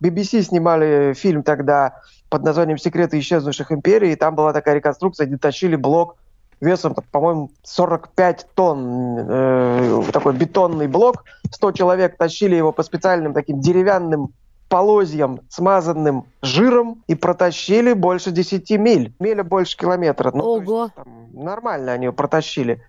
BBC 0.00 0.42
снимали 0.42 1.14
фильм 1.14 1.42
тогда 1.42 2.00
под 2.28 2.44
названием 2.44 2.78
«Секреты 2.78 3.18
исчезнувших 3.18 3.72
империй», 3.72 4.12
и 4.12 4.16
там 4.16 4.34
была 4.36 4.52
такая 4.52 4.76
реконструкция, 4.76 5.26
где 5.26 5.36
тащили 5.36 5.74
блок 5.74 6.16
весом, 6.60 6.94
по-моему, 7.10 7.50
45 7.64 8.46
тонн, 8.54 9.18
э, 9.18 10.02
такой 10.12 10.34
бетонный 10.34 10.86
блок. 10.86 11.24
100 11.50 11.72
человек 11.72 12.16
тащили 12.16 12.54
его 12.54 12.72
по 12.72 12.82
специальным 12.82 13.34
таким 13.34 13.60
деревянным 13.60 14.32
полозьям, 14.68 15.40
смазанным 15.48 16.26
жиром, 16.42 17.02
и 17.06 17.14
протащили 17.14 17.92
больше 17.92 18.30
10 18.30 18.70
миль. 18.78 19.14
Миля 19.18 19.44
больше 19.44 19.76
километра. 19.76 20.30
Ну, 20.34 20.44
Ого! 20.44 20.84
Есть, 20.84 20.94
там, 20.94 21.28
нормально 21.32 21.92
они 21.92 22.10
протащили. 22.10 22.82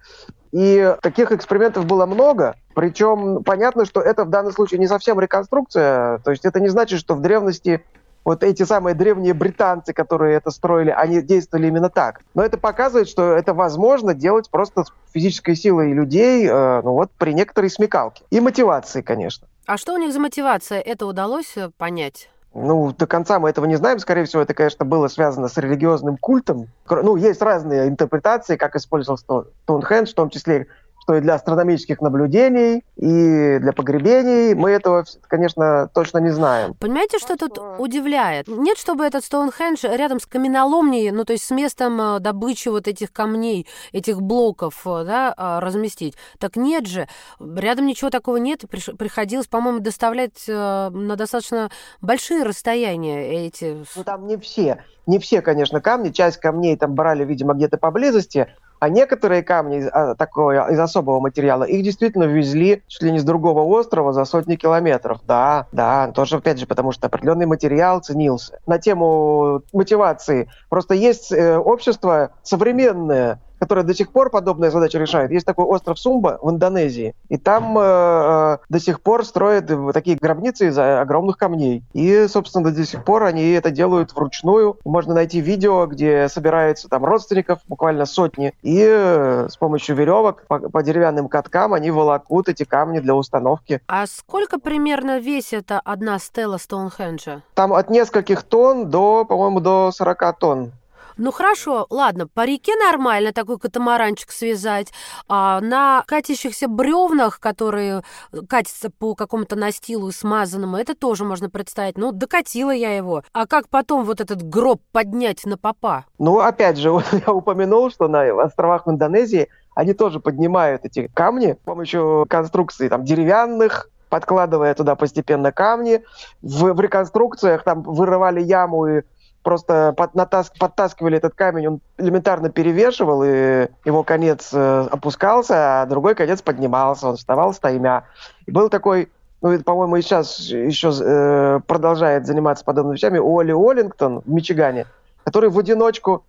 И 0.51 0.95
таких 1.01 1.31
экспериментов 1.31 1.85
было 1.85 2.05
много. 2.05 2.55
Причем 2.73 3.43
понятно, 3.43 3.85
что 3.85 4.01
это 4.01 4.23
в 4.23 4.29
данном 4.29 4.53
случае 4.53 4.79
не 4.79 4.87
совсем 4.87 5.19
реконструкция. 5.19 6.19
То 6.19 6.31
есть 6.31 6.45
это 6.45 6.59
не 6.59 6.69
значит, 6.69 6.99
что 6.99 7.15
в 7.15 7.21
древности 7.21 7.83
вот 8.27 8.43
эти 8.43 8.63
самые 8.63 8.93
древние 8.93 9.33
британцы, 9.33 9.93
которые 9.93 10.35
это 10.35 10.51
строили, 10.51 10.89
они 10.89 11.21
действовали 11.21 11.67
именно 11.67 11.89
так. 11.89 12.21
Но 12.33 12.43
это 12.43 12.57
показывает, 12.57 13.07
что 13.07 13.33
это 13.33 13.53
возможно 13.53 14.13
делать 14.13 14.49
просто 14.49 14.83
с 14.83 14.91
физической 15.13 15.55
силой 15.55 15.93
людей, 15.93 16.45
э, 16.45 16.81
ну 16.83 16.91
вот 16.91 17.09
при 17.17 17.31
некоторой 17.31 17.69
смекалке. 17.69 18.25
И 18.29 18.41
мотивации, 18.41 19.01
конечно. 19.01 19.47
А 19.67 19.75
что 19.75 19.93
у 19.93 19.97
них 19.97 20.13
за 20.13 20.21
мотивация? 20.21 20.79
Это 20.79 21.05
удалось 21.05 21.57
э, 21.57 21.69
понять? 21.77 22.29
Ну, 22.53 22.93
до 22.97 23.05
конца 23.05 23.37
мы 23.37 23.49
этого 23.49 23.65
не 23.65 23.75
знаем. 23.75 23.99
Скорее 23.99 24.23
всего, 24.23 24.41
это, 24.41 24.53
конечно, 24.53 24.85
было 24.85 25.09
связано 25.09 25.49
с 25.49 25.57
религиозным 25.57 26.15
культом. 26.15 26.69
Ну, 26.89 27.17
есть 27.17 27.41
разные 27.41 27.89
интерпретации, 27.89 28.55
как 28.55 28.77
использовал 28.77 29.17
Стоунхендж, 29.17 30.11
в 30.11 30.15
том 30.15 30.29
числе 30.29 30.67
что 31.07 31.15
и 31.15 31.21
для 31.21 31.35
астрономических 31.35 32.01
наблюдений, 32.01 32.83
и 32.97 33.59
для 33.59 33.71
погребений. 33.71 34.53
Мы 34.55 34.71
этого, 34.71 35.05
конечно, 35.29 35.89
точно 35.93 36.17
не 36.17 36.31
знаем. 36.31 36.73
Понимаете, 36.73 37.17
что 37.17 37.37
тут 37.37 37.57
удивляет? 37.77 38.49
Нет, 38.49 38.77
чтобы 38.77 39.05
этот 39.05 39.23
Стоунхендж 39.23 39.85
рядом 39.85 40.19
с 40.19 40.25
каменоломней, 40.25 41.11
ну, 41.11 41.23
то 41.23 41.31
есть 41.31 41.45
с 41.45 41.51
местом 41.51 42.01
э, 42.01 42.19
добычи 42.19 42.67
вот 42.67 42.89
этих 42.89 43.13
камней, 43.13 43.67
этих 43.93 44.21
блоков, 44.21 44.81
э, 44.85 45.03
да, 45.05 45.33
а, 45.37 45.61
разместить. 45.61 46.15
Так 46.39 46.57
нет 46.57 46.87
же. 46.87 47.07
Рядом 47.39 47.85
ничего 47.85 48.09
такого 48.09 48.35
нет. 48.35 48.65
Приходилось, 48.69 49.47
по-моему, 49.47 49.79
доставлять 49.79 50.43
э, 50.49 50.89
на 50.89 51.15
достаточно 51.15 51.71
большие 52.01 52.43
расстояния 52.43 53.47
эти... 53.47 53.77
Ну, 53.95 54.03
там 54.03 54.27
не 54.27 54.35
все. 54.35 54.83
Не 55.05 55.19
все, 55.19 55.41
конечно, 55.41 55.79
камни. 55.79 56.09
Часть 56.09 56.37
камней 56.37 56.75
там 56.75 56.95
брали, 56.95 57.23
видимо, 57.23 57.53
где-то 57.53 57.77
поблизости, 57.77 58.53
а 58.79 58.89
некоторые 58.89 59.43
камни 59.43 59.87
а, 59.91 60.15
такое, 60.15 60.67
из 60.67 60.79
особого 60.79 61.19
материала, 61.19 61.63
их 61.63 61.83
действительно 61.83 62.23
везли 62.23 62.83
чуть 62.87 63.03
ли 63.03 63.11
не 63.11 63.19
с 63.19 63.23
другого 63.23 63.61
острова 63.63 64.13
за 64.13 64.25
сотни 64.25 64.55
километров. 64.55 65.19
Да, 65.25 65.67
да, 65.71 66.11
тоже, 66.11 66.37
опять 66.37 66.59
же, 66.59 66.67
потому 66.67 66.91
что 66.91 67.07
определенный 67.07 67.45
материал 67.45 67.99
ценился. 68.01 68.59
На 68.65 68.79
тему 68.79 69.61
мотивации. 69.73 70.49
Просто 70.69 70.93
есть 70.93 71.31
э, 71.31 71.57
общество 71.57 72.31
современное, 72.43 73.39
которая 73.59 73.85
до 73.85 73.93
сих 73.93 74.11
пор 74.11 74.29
подобные 74.29 74.71
задачи 74.71 74.97
решает. 74.97 75.31
Есть 75.31 75.45
такой 75.45 75.65
остров 75.65 75.99
Сумба 75.99 76.39
в 76.41 76.49
Индонезии, 76.49 77.15
и 77.29 77.37
там 77.37 77.77
э, 77.77 77.81
э 77.81 78.57
до 78.69 78.79
сих 78.79 79.01
пор 79.01 79.25
строят 79.25 79.71
такие 79.93 80.17
гробницы 80.17 80.67
из 80.67 80.77
огромных 80.77 81.37
камней. 81.37 81.83
И, 81.93 82.27
собственно, 82.27 82.71
до 82.71 82.85
сих 82.85 83.03
пор 83.03 83.23
они 83.23 83.51
это 83.51 83.71
делают 83.71 84.13
вручную. 84.13 84.77
Можно 84.85 85.13
найти 85.13 85.39
видео, 85.39 85.85
где 85.85 86.29
собираются 86.29 86.89
там 86.89 87.05
родственников, 87.05 87.59
буквально 87.67 88.05
сотни, 88.05 88.53
и 88.61 88.83
э, 88.87 89.47
с 89.49 89.57
помощью 89.57 89.95
веревок 89.95 90.43
по, 90.47 90.59
по 90.59 90.83
деревянным 90.83 91.27
каткам 91.27 91.73
они 91.73 91.91
волокут 91.91 92.49
эти 92.49 92.63
камни 92.63 92.99
для 92.99 93.15
установки. 93.15 93.81
А 93.87 94.05
сколько 94.07 94.59
примерно 94.59 95.19
весит 95.19 95.71
одна 95.83 96.19
стела 96.19 96.57
Стоунхенджа? 96.57 97.41
Там 97.53 97.73
от 97.73 97.89
нескольких 97.89 98.43
тонн 98.43 98.89
до, 98.89 99.25
по-моему, 99.25 99.59
до 99.59 99.91
40 99.91 100.39
тонн. 100.39 100.71
Ну 101.17 101.31
хорошо, 101.31 101.87
ладно, 101.89 102.27
по 102.27 102.45
реке 102.45 102.73
нормально 102.75 103.33
такой 103.33 103.57
катамаранчик 103.57 104.31
связать, 104.31 104.93
а 105.27 105.59
на 105.61 106.03
катящихся 106.05 106.67
бревнах, 106.67 107.39
которые 107.39 108.03
катятся 108.47 108.91
по 108.91 109.15
какому-то 109.15 109.55
настилу 109.55 110.11
смазанному, 110.11 110.77
это 110.77 110.95
тоже 110.95 111.23
можно 111.23 111.49
представить. 111.49 111.97
Ну, 111.97 112.11
докатила 112.11 112.71
я 112.71 112.95
его. 112.95 113.23
А 113.33 113.47
как 113.47 113.67
потом 113.69 114.03
вот 114.05 114.21
этот 114.21 114.43
гроб 114.43 114.81
поднять 114.91 115.45
на 115.45 115.57
попа? 115.57 116.05
Ну, 116.19 116.39
опять 116.39 116.77
же, 116.77 116.89
я 117.27 117.33
упомянул, 117.33 117.89
что 117.89 118.07
на 118.07 118.43
островах 118.43 118.87
Индонезии 118.87 119.49
они 119.75 119.93
тоже 119.93 120.19
поднимают 120.19 120.85
эти 120.85 121.09
камни 121.13 121.53
с 121.53 121.65
помощью 121.65 122.27
конструкций 122.29 122.89
там 122.89 123.03
деревянных, 123.03 123.89
подкладывая 124.09 124.73
туда 124.73 124.95
постепенно 124.95 125.51
камни. 125.51 126.03
В, 126.41 126.73
в 126.73 126.79
реконструкциях 126.79 127.63
там 127.63 127.81
вырывали 127.83 128.41
яму 128.41 128.87
и 128.87 129.01
просто 129.47 129.93
под, 129.95 130.13
натас, 130.13 130.51
подтаскивали 130.59 131.15
этот 131.15 131.33
камень, 131.33 131.67
он 131.67 131.79
элементарно 131.97 132.49
перевешивал, 132.49 133.23
и 133.23 133.69
его 133.85 134.03
конец 134.03 134.49
э, 134.51 134.87
опускался, 134.91 135.83
а 135.83 135.85
другой 135.85 136.15
конец 136.15 136.41
поднимался, 136.41 137.07
он 137.07 137.15
вставал 137.15 137.53
стаймя. 137.53 138.03
И 138.45 138.51
был 138.51 138.67
такой, 138.67 139.09
ну, 139.41 139.57
по-моему, 139.63 139.95
и 139.95 140.01
сейчас 140.01 140.37
еще 140.39 140.91
э, 140.99 141.61
продолжает 141.65 142.27
заниматься 142.27 142.65
подобными 142.65 142.97
вещами, 142.97 143.19
Уолли 143.19 143.53
Уоллингтон 143.53 144.19
в 144.19 144.29
Мичигане, 144.29 144.85
который 145.23 145.49
в 145.49 145.57
одиночку 145.57 146.25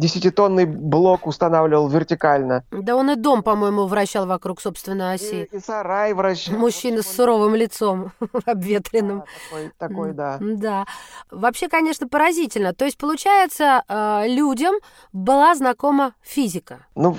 десятитонный 0.00 0.64
блок 0.64 1.26
устанавливал 1.26 1.88
вертикально. 1.88 2.64
Да 2.70 2.96
он 2.96 3.10
и 3.10 3.16
дом, 3.16 3.42
по-моему, 3.42 3.86
вращал 3.86 4.26
вокруг 4.26 4.60
собственной 4.60 5.14
оси. 5.14 5.48
И, 5.52 5.56
и 5.56 5.60
сарай 5.60 6.14
вращал. 6.14 6.56
Мужчина 6.56 7.02
с 7.02 7.06
суровым 7.06 7.54
лицом, 7.54 8.12
обветренным. 8.46 9.24
Такой, 9.50 9.72
такой, 9.78 10.12
да. 10.12 10.38
Да. 10.40 10.86
Вообще, 11.30 11.68
конечно, 11.68 12.08
поразительно. 12.08 12.72
То 12.72 12.86
есть, 12.86 12.96
получается, 12.96 13.82
э, 13.88 14.24
людям 14.28 14.74
была 15.12 15.54
знакома 15.54 16.14
физика. 16.22 16.78
Ну, 17.00 17.16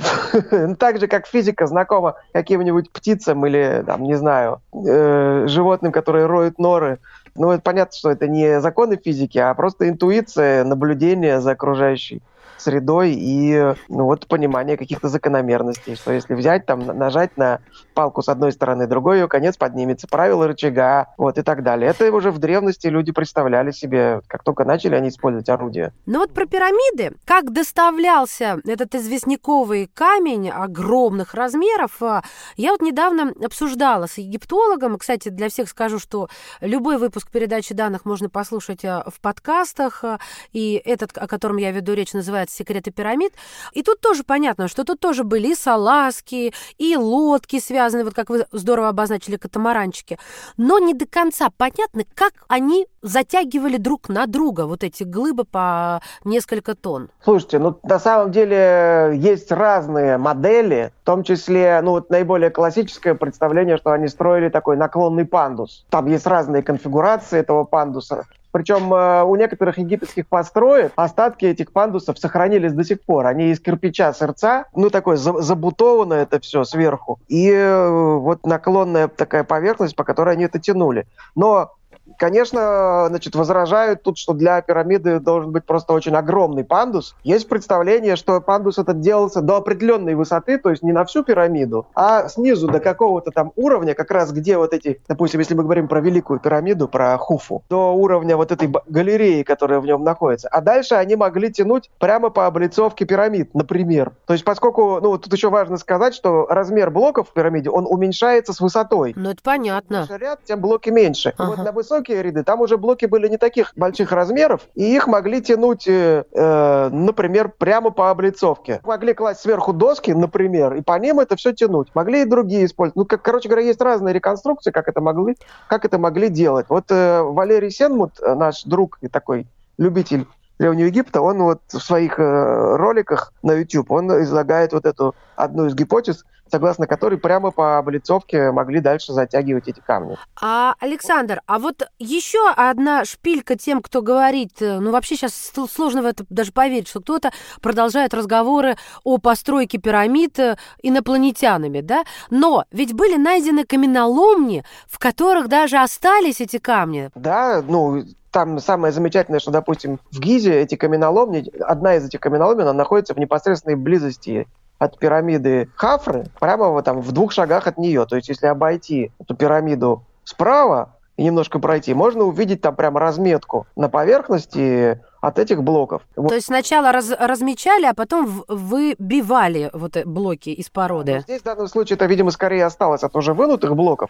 так 0.75 0.99
же, 0.99 1.07
как 1.07 1.27
физика 1.27 1.65
знакома 1.67 2.15
каким-нибудь 2.33 2.91
птицам 2.91 3.45
или, 3.45 3.83
там, 3.85 4.03
не 4.03 4.15
знаю, 4.15 4.61
э, 4.73 5.45
животным, 5.47 5.91
которые 5.91 6.25
роют 6.27 6.59
норы. 6.59 6.99
Ну, 7.35 7.51
это 7.51 7.61
понятно, 7.61 7.97
что 7.97 8.11
это 8.11 8.27
не 8.27 8.61
законы 8.61 8.97
физики, 8.97 9.37
а 9.37 9.53
просто 9.53 9.89
интуиция, 9.89 10.63
наблюдение 10.63 11.41
за 11.41 11.51
окружающей 11.51 12.21
средой 12.61 13.13
и 13.13 13.73
ну, 13.89 14.05
вот 14.05 14.27
понимание 14.27 14.77
каких-то 14.77 15.09
закономерностей, 15.09 15.95
что 15.95 16.11
если 16.11 16.33
взять 16.33 16.65
там, 16.65 16.85
нажать 16.85 17.37
на 17.37 17.59
палку 17.93 18.21
с 18.21 18.29
одной 18.29 18.51
стороны, 18.51 18.87
другой 18.87 19.19
ее 19.19 19.27
конец 19.27 19.57
поднимется, 19.57 20.07
правила 20.07 20.47
рычага, 20.47 21.07
вот 21.17 21.37
и 21.37 21.41
так 21.41 21.63
далее. 21.63 21.89
Это 21.89 22.11
уже 22.11 22.31
в 22.31 22.39
древности 22.39 22.87
люди 22.87 23.11
представляли 23.11 23.71
себе, 23.71 24.21
как 24.27 24.43
только 24.43 24.65
начали 24.65 24.95
они 24.95 25.09
использовать 25.09 25.49
орудия. 25.49 25.93
Ну 26.05 26.19
вот 26.19 26.33
про 26.33 26.45
пирамиды, 26.45 27.13
как 27.25 27.51
доставлялся 27.51 28.59
этот 28.65 28.95
известняковый 28.95 29.89
камень 29.93 30.49
огромных 30.49 31.33
размеров, 31.33 32.01
а, 32.01 32.23
я 32.57 32.71
вот 32.71 32.81
недавно 32.81 33.33
обсуждала 33.43 34.07
с 34.07 34.17
египтологом, 34.17 34.97
кстати, 34.97 35.29
для 35.29 35.49
всех 35.49 35.69
скажу, 35.69 35.99
что 35.99 36.29
любой 36.59 36.97
выпуск 36.97 37.29
передачи 37.31 37.73
данных 37.73 38.05
можно 38.05 38.29
послушать 38.29 38.85
а, 38.85 39.03
в 39.09 39.19
подкастах, 39.19 40.03
а, 40.03 40.19
и 40.51 40.81
этот, 40.83 41.17
о 41.17 41.27
котором 41.27 41.57
я 41.57 41.71
веду 41.71 41.93
речь, 41.93 42.13
называется 42.13 42.50
«Секреты 42.51 42.91
пирамид», 42.91 43.33
и 43.73 43.83
тут 43.83 44.01
тоже 44.01 44.23
понятно, 44.23 44.67
что 44.67 44.83
тут 44.83 44.99
тоже 44.99 45.23
были 45.23 45.49
и 45.49 45.55
салазки, 45.55 46.53
и 46.77 46.95
лодки, 46.95 47.59
связаны, 47.59 48.03
вот 48.03 48.13
как 48.13 48.29
вы 48.29 48.45
здорово 48.51 48.89
обозначили, 48.89 49.37
катамаранчики. 49.37 50.17
Но 50.57 50.79
не 50.79 50.93
до 50.93 51.05
конца 51.05 51.49
понятно, 51.55 52.03
как 52.15 52.33
они 52.47 52.87
затягивали 53.01 53.77
друг 53.77 54.09
на 54.09 54.27
друга 54.27 54.67
вот 54.67 54.83
эти 54.83 55.03
глыбы 55.03 55.43
по 55.43 56.01
несколько 56.23 56.75
тонн. 56.75 57.09
Слушайте, 57.23 57.59
ну 57.59 57.79
на 57.83 57.99
самом 57.99 58.31
деле 58.31 59.13
есть 59.15 59.51
разные 59.51 60.17
модели, 60.17 60.93
в 61.01 61.05
том 61.05 61.23
числе, 61.23 61.79
ну 61.81 61.91
вот 61.91 62.09
наиболее 62.09 62.51
классическое 62.51 63.15
представление, 63.15 63.77
что 63.77 63.91
они 63.91 64.07
строили 64.07 64.49
такой 64.49 64.77
наклонный 64.77 65.25
пандус. 65.25 65.85
Там 65.89 66.07
есть 66.07 66.27
разные 66.27 66.63
конфигурации 66.63 67.39
этого 67.39 67.63
пандуса. 67.63 68.25
Причем 68.51 68.93
э, 68.93 69.23
у 69.23 69.35
некоторых 69.35 69.77
египетских 69.77 70.27
построек 70.27 70.91
остатки 70.95 71.45
этих 71.45 71.71
пандусов 71.71 72.19
сохранились 72.19 72.73
до 72.73 72.83
сих 72.83 73.01
пор. 73.01 73.27
Они 73.27 73.51
из 73.51 73.59
кирпича 73.59 74.13
сердца, 74.13 74.65
ну 74.75 74.89
такое 74.89 75.17
забутовано 75.17 76.13
это 76.13 76.39
все 76.39 76.63
сверху. 76.63 77.19
И 77.27 77.49
э, 77.49 77.89
вот 78.17 78.45
наклонная 78.45 79.07
такая 79.07 79.43
поверхность, 79.43 79.95
по 79.95 80.03
которой 80.03 80.35
они 80.35 80.45
это 80.45 80.59
тянули. 80.59 81.07
Но 81.35 81.73
Конечно, 82.17 83.05
значит, 83.09 83.35
возражают 83.35 84.03
тут, 84.03 84.17
что 84.17 84.33
для 84.33 84.61
пирамиды 84.61 85.19
должен 85.19 85.51
быть 85.51 85.65
просто 85.65 85.93
очень 85.93 86.15
огромный 86.15 86.63
пандус. 86.63 87.15
Есть 87.23 87.47
представление, 87.49 88.15
что 88.15 88.41
пандус 88.41 88.77
этот 88.77 88.99
делался 88.99 89.41
до 89.41 89.57
определенной 89.57 90.15
высоты, 90.15 90.57
то 90.57 90.69
есть 90.69 90.83
не 90.83 90.91
на 90.91 91.05
всю 91.05 91.23
пирамиду, 91.23 91.87
а 91.95 92.27
снизу 92.27 92.67
до 92.67 92.79
какого-то 92.79 93.31
там 93.31 93.51
уровня, 93.55 93.93
как 93.93 94.11
раз 94.11 94.31
где 94.31 94.57
вот 94.57 94.73
эти, 94.73 95.01
допустим, 95.07 95.39
если 95.39 95.53
мы 95.53 95.63
говорим 95.63 95.87
про 95.87 96.01
Великую 96.01 96.39
пирамиду, 96.39 96.87
про 96.87 97.17
Хуфу, 97.17 97.63
до 97.69 97.93
уровня 97.93 98.37
вот 98.37 98.51
этой 98.51 98.71
галереи, 98.87 99.43
которая 99.43 99.79
в 99.79 99.85
нем 99.85 100.03
находится. 100.03 100.47
А 100.49 100.61
дальше 100.61 100.95
они 100.95 101.15
могли 101.15 101.51
тянуть 101.51 101.89
прямо 101.99 102.29
по 102.29 102.47
облицовке 102.47 103.05
пирамид, 103.05 103.53
например. 103.53 104.11
То 104.25 104.33
есть 104.33 104.43
поскольку, 104.43 104.99
ну 105.01 105.09
вот 105.09 105.23
тут 105.23 105.33
еще 105.33 105.49
важно 105.49 105.77
сказать, 105.77 106.13
что 106.13 106.47
размер 106.49 106.91
блоков 106.91 107.29
в 107.29 107.33
пирамиде, 107.33 107.69
он 107.69 107.85
уменьшается 107.87 108.53
с 108.53 108.59
высотой. 108.59 109.13
Ну 109.15 109.29
это 109.29 109.41
понятно. 109.43 110.05
Чем 110.07 110.17
ряд, 110.17 110.39
тем 110.45 110.59
блоки 110.59 110.89
меньше. 110.89 111.33
Ага. 111.37 111.49
Вот 111.49 111.57
на 111.65 111.71
высокий 111.71 112.00
высокие 112.01 112.21
ряды, 112.21 112.43
там 112.43 112.61
уже 112.61 112.77
блоки 112.77 113.05
были 113.05 113.27
не 113.27 113.37
таких 113.37 113.73
больших 113.75 114.11
размеров, 114.11 114.61
и 114.75 114.95
их 114.95 115.07
могли 115.07 115.41
тянуть, 115.41 115.87
э, 115.87 116.23
э, 116.31 116.89
например, 116.89 117.49
прямо 117.57 117.91
по 117.91 118.09
облицовке. 118.09 118.79
Могли 118.83 119.13
класть 119.13 119.41
сверху 119.41 119.73
доски, 119.73 120.11
например, 120.11 120.73
и 120.75 120.81
по 120.81 120.97
ним 120.97 121.19
это 121.19 121.35
все 121.35 121.53
тянуть. 121.53 121.89
Могли 121.93 122.21
и 122.21 122.25
другие 122.25 122.65
использовать. 122.65 122.95
Ну, 122.95 123.05
как, 123.05 123.21
короче 123.21 123.49
говоря, 123.49 123.65
есть 123.65 123.81
разные 123.81 124.13
реконструкции, 124.13 124.71
как 124.71 124.87
это 124.87 125.01
могли, 125.01 125.35
как 125.67 125.85
это 125.85 125.97
могли 125.97 126.29
делать. 126.29 126.65
Вот 126.69 126.85
э, 126.89 127.21
Валерий 127.21 127.71
Сенмут, 127.71 128.19
э, 128.19 128.33
наш 128.33 128.63
друг 128.63 128.97
и 129.01 129.07
такой 129.07 129.47
любитель 129.77 130.25
Древнего 130.61 130.85
Египта, 130.85 131.21
он 131.21 131.41
вот 131.41 131.61
в 131.69 131.79
своих 131.79 132.19
э, 132.19 132.75
роликах 132.75 133.33
на 133.41 133.53
YouTube, 133.53 133.89
он 133.89 134.11
излагает 134.21 134.73
вот 134.73 134.85
эту 134.85 135.15
одну 135.35 135.65
из 135.65 135.73
гипотез, 135.73 136.23
согласно 136.51 136.85
которой 136.85 137.17
прямо 137.17 137.49
по 137.49 137.79
облицовке 137.79 138.51
могли 138.51 138.79
дальше 138.79 139.11
затягивать 139.11 139.67
эти 139.67 139.79
камни. 139.79 140.17
А, 140.39 140.75
Александр, 140.79 141.41
а 141.47 141.57
вот 141.57 141.89
еще 141.97 142.47
одна 142.55 143.05
шпилька 143.05 143.57
тем, 143.57 143.81
кто 143.81 144.03
говорит, 144.03 144.61
э, 144.61 144.79
ну 144.79 144.91
вообще 144.91 145.15
сейчас 145.15 145.51
сложно 145.71 146.03
в 146.03 146.05
это 146.05 146.25
даже 146.29 146.51
поверить, 146.51 146.87
что 146.87 146.99
кто-то 146.99 147.31
продолжает 147.59 148.13
разговоры 148.13 148.75
о 149.03 149.17
постройке 149.17 149.79
пирамид 149.79 150.37
э, 150.37 150.57
инопланетянами, 150.83 151.81
да? 151.81 152.03
Но 152.29 152.65
ведь 152.71 152.93
были 152.93 153.17
найдены 153.17 153.65
каменоломни, 153.65 154.63
в 154.87 154.99
которых 154.99 155.47
даже 155.47 155.77
остались 155.77 156.39
эти 156.39 156.59
камни. 156.59 157.09
Да, 157.15 157.63
ну 157.67 158.03
там 158.31 158.59
самое 158.59 158.93
замечательное, 158.93 159.39
что, 159.39 159.51
допустим, 159.51 159.99
в 160.11 160.19
Гизе 160.19 160.59
эти 160.59 160.75
каменоломни, 160.75 161.51
одна 161.61 161.95
из 161.95 162.05
этих 162.05 162.19
каменоломен, 162.19 162.61
она 162.61 162.73
находится 162.73 163.13
в 163.13 163.17
непосредственной 163.17 163.75
близости 163.75 164.47
от 164.79 164.97
пирамиды 164.97 165.69
Хафры, 165.75 166.25
прямо 166.39 166.69
вот 166.69 166.85
там 166.85 167.01
в 167.01 167.11
двух 167.11 167.31
шагах 167.33 167.67
от 167.67 167.77
нее. 167.77 168.05
То 168.05 168.15
есть, 168.15 168.29
если 168.29 168.47
обойти 168.47 169.11
эту 169.19 169.35
пирамиду 169.35 170.03
справа 170.23 170.95
и 171.17 171.23
немножко 171.23 171.59
пройти, 171.59 171.93
можно 171.93 172.23
увидеть 172.23 172.61
там 172.61 172.75
прямо 172.75 172.99
разметку 172.99 173.67
на 173.75 173.89
поверхности 173.89 175.01
от 175.21 175.37
этих 175.37 175.63
блоков. 175.63 176.01
То 176.15 176.33
есть 176.33 176.47
сначала 176.47 176.91
раз, 176.91 177.11
размечали, 177.11 177.85
а 177.85 177.93
потом 177.93 178.43
выбивали 178.47 179.69
вот 179.71 179.97
блоки 180.05 180.49
из 180.49 180.69
породы. 180.69 181.15
Ну, 181.15 181.21
здесь 181.21 181.41
в 181.41 181.45
данном 181.45 181.67
случае 181.67 181.95
это, 181.95 182.07
видимо, 182.07 182.31
скорее 182.31 182.65
осталось 182.65 183.03
от 183.03 183.15
уже 183.15 183.33
вынутых 183.33 183.75
блоков. 183.75 184.09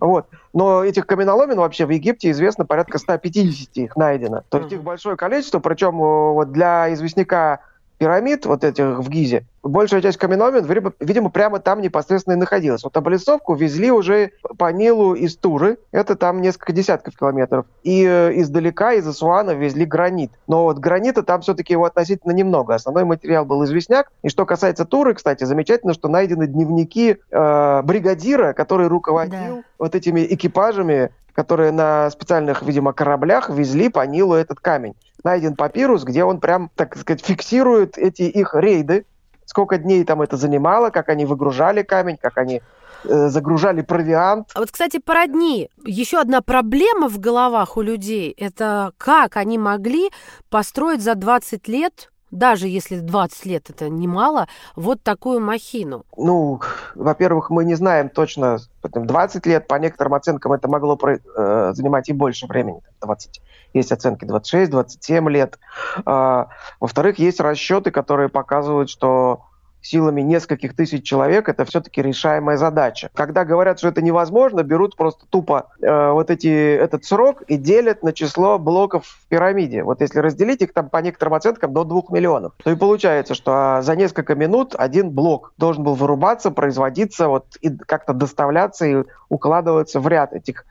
Вот. 0.00 0.26
Но 0.52 0.84
этих 0.84 1.06
каменоломен 1.06 1.56
вообще 1.56 1.84
в 1.84 1.90
Египте 1.90 2.30
известно 2.30 2.64
порядка 2.64 2.98
150 2.98 3.76
их 3.76 3.96
найдено. 3.96 4.44
То 4.48 4.58
есть 4.58 4.72
их 4.72 4.82
большое 4.82 5.16
количество, 5.16 5.58
причем 5.58 5.96
э, 5.96 6.32
вот 6.32 6.52
для 6.52 6.92
известняка 6.94 7.60
пирамид, 8.02 8.46
вот 8.46 8.64
этих 8.64 8.98
в 8.98 9.08
Гизе, 9.08 9.46
большая 9.62 10.02
часть 10.02 10.18
каменоломен, 10.18 10.66
видимо, 10.98 11.30
прямо 11.30 11.60
там 11.60 11.80
непосредственно 11.80 12.34
и 12.34 12.36
находилась. 12.36 12.82
Вот 12.82 12.96
облицовку 12.96 13.54
везли 13.54 13.92
уже 13.92 14.32
по 14.58 14.72
Нилу 14.72 15.14
из 15.14 15.36
Туры, 15.36 15.78
это 15.92 16.16
там 16.16 16.40
несколько 16.40 16.72
десятков 16.72 17.16
километров. 17.16 17.66
И 17.84 18.04
э, 18.04 18.32
издалека, 18.40 18.94
из 18.94 19.06
Асуана 19.06 19.52
везли 19.52 19.84
гранит. 19.84 20.32
Но 20.48 20.64
вот 20.64 20.78
гранита 20.78 21.22
там 21.22 21.42
все-таки 21.42 21.74
его 21.74 21.84
относительно 21.84 22.32
немного. 22.32 22.74
Основной 22.74 23.04
материал 23.04 23.44
был 23.44 23.64
известняк. 23.66 24.10
И 24.24 24.28
что 24.28 24.46
касается 24.46 24.84
Туры, 24.84 25.14
кстати, 25.14 25.44
замечательно, 25.44 25.94
что 25.94 26.08
найдены 26.08 26.48
дневники 26.48 27.18
э, 27.30 27.82
бригадира, 27.84 28.52
который 28.52 28.88
руководил 28.88 29.56
да. 29.58 29.62
вот 29.78 29.94
этими 29.94 30.26
экипажами 30.28 31.12
которые 31.34 31.72
на 31.72 32.10
специальных, 32.10 32.62
видимо, 32.62 32.92
кораблях 32.92 33.50
везли 33.50 33.88
по 33.88 34.06
Нилу 34.06 34.34
этот 34.34 34.60
камень. 34.60 34.94
Найден 35.24 35.56
папирус, 35.56 36.04
где 36.04 36.24
он 36.24 36.40
прям, 36.40 36.70
так 36.74 36.96
сказать, 36.96 37.24
фиксирует 37.24 37.96
эти 37.96 38.22
их 38.22 38.54
рейды, 38.54 39.06
сколько 39.46 39.78
дней 39.78 40.04
там 40.04 40.22
это 40.22 40.36
занимало, 40.36 40.90
как 40.90 41.08
они 41.08 41.24
выгружали 41.24 41.82
камень, 41.82 42.16
как 42.16 42.38
они 42.38 42.62
э, 43.04 43.28
загружали 43.28 43.82
провиант. 43.82 44.48
А 44.54 44.60
вот, 44.60 44.70
кстати, 44.70 44.98
про 44.98 45.26
дни. 45.26 45.70
Еще 45.84 46.18
одна 46.18 46.40
проблема 46.40 47.08
в 47.08 47.18
головах 47.18 47.76
у 47.76 47.82
людей– 47.82 48.34
это 48.38 48.92
как 48.98 49.36
они 49.36 49.58
могли 49.58 50.10
построить 50.50 51.02
за 51.02 51.14
20 51.14 51.68
лет 51.68 52.11
даже 52.32 52.66
если 52.66 52.98
20 52.98 53.46
лет 53.46 53.70
это 53.70 53.88
немало, 53.88 54.48
вот 54.74 55.02
такую 55.02 55.40
махину? 55.40 56.04
Ну, 56.16 56.60
во-первых, 56.96 57.50
мы 57.50 57.64
не 57.64 57.74
знаем 57.74 58.08
точно, 58.08 58.58
20 58.82 59.46
лет, 59.46 59.68
по 59.68 59.76
некоторым 59.76 60.14
оценкам, 60.14 60.52
это 60.52 60.68
могло 60.68 60.98
э, 61.04 61.72
занимать 61.74 62.08
и 62.08 62.12
больше 62.12 62.46
времени, 62.46 62.80
20. 63.02 63.40
Есть 63.74 63.92
оценки 63.92 64.24
26-27 64.24 65.30
лет. 65.30 65.58
А, 66.04 66.48
во-вторых, 66.80 67.18
есть 67.18 67.38
расчеты, 67.40 67.90
которые 67.90 68.28
показывают, 68.28 68.90
что 68.90 69.44
силами 69.82 70.20
нескольких 70.22 70.74
тысяч 70.74 71.04
человек, 71.04 71.48
это 71.48 71.64
все-таки 71.64 72.00
решаемая 72.00 72.56
задача. 72.56 73.10
Когда 73.14 73.44
говорят, 73.44 73.78
что 73.78 73.88
это 73.88 74.02
невозможно, 74.02 74.62
берут 74.62 74.96
просто 74.96 75.26
тупо 75.28 75.68
э, 75.80 76.10
вот 76.10 76.30
эти, 76.30 76.76
этот 76.76 77.04
срок 77.04 77.42
и 77.42 77.56
делят 77.56 78.02
на 78.02 78.12
число 78.12 78.58
блоков 78.58 79.06
в 79.06 79.28
пирамиде. 79.28 79.82
Вот 79.82 80.00
если 80.00 80.20
разделить 80.20 80.62
их 80.62 80.72
там 80.72 80.88
по 80.88 80.98
некоторым 80.98 81.34
оценкам 81.34 81.72
до 81.72 81.84
2 81.84 82.02
миллионов, 82.10 82.52
то 82.62 82.70
и 82.70 82.76
получается, 82.76 83.34
что 83.34 83.52
а, 83.54 83.82
за 83.82 83.96
несколько 83.96 84.34
минут 84.34 84.74
один 84.76 85.10
блок 85.10 85.52
должен 85.58 85.82
был 85.82 85.94
вырубаться, 85.94 86.50
производиться, 86.50 87.28
вот 87.28 87.56
и 87.60 87.70
как-то 87.70 88.12
доставляться 88.12 88.86
и 88.86 89.04
укладываться 89.28 90.00
в 90.00 90.08
ряд 90.08 90.32
этих 90.32 90.64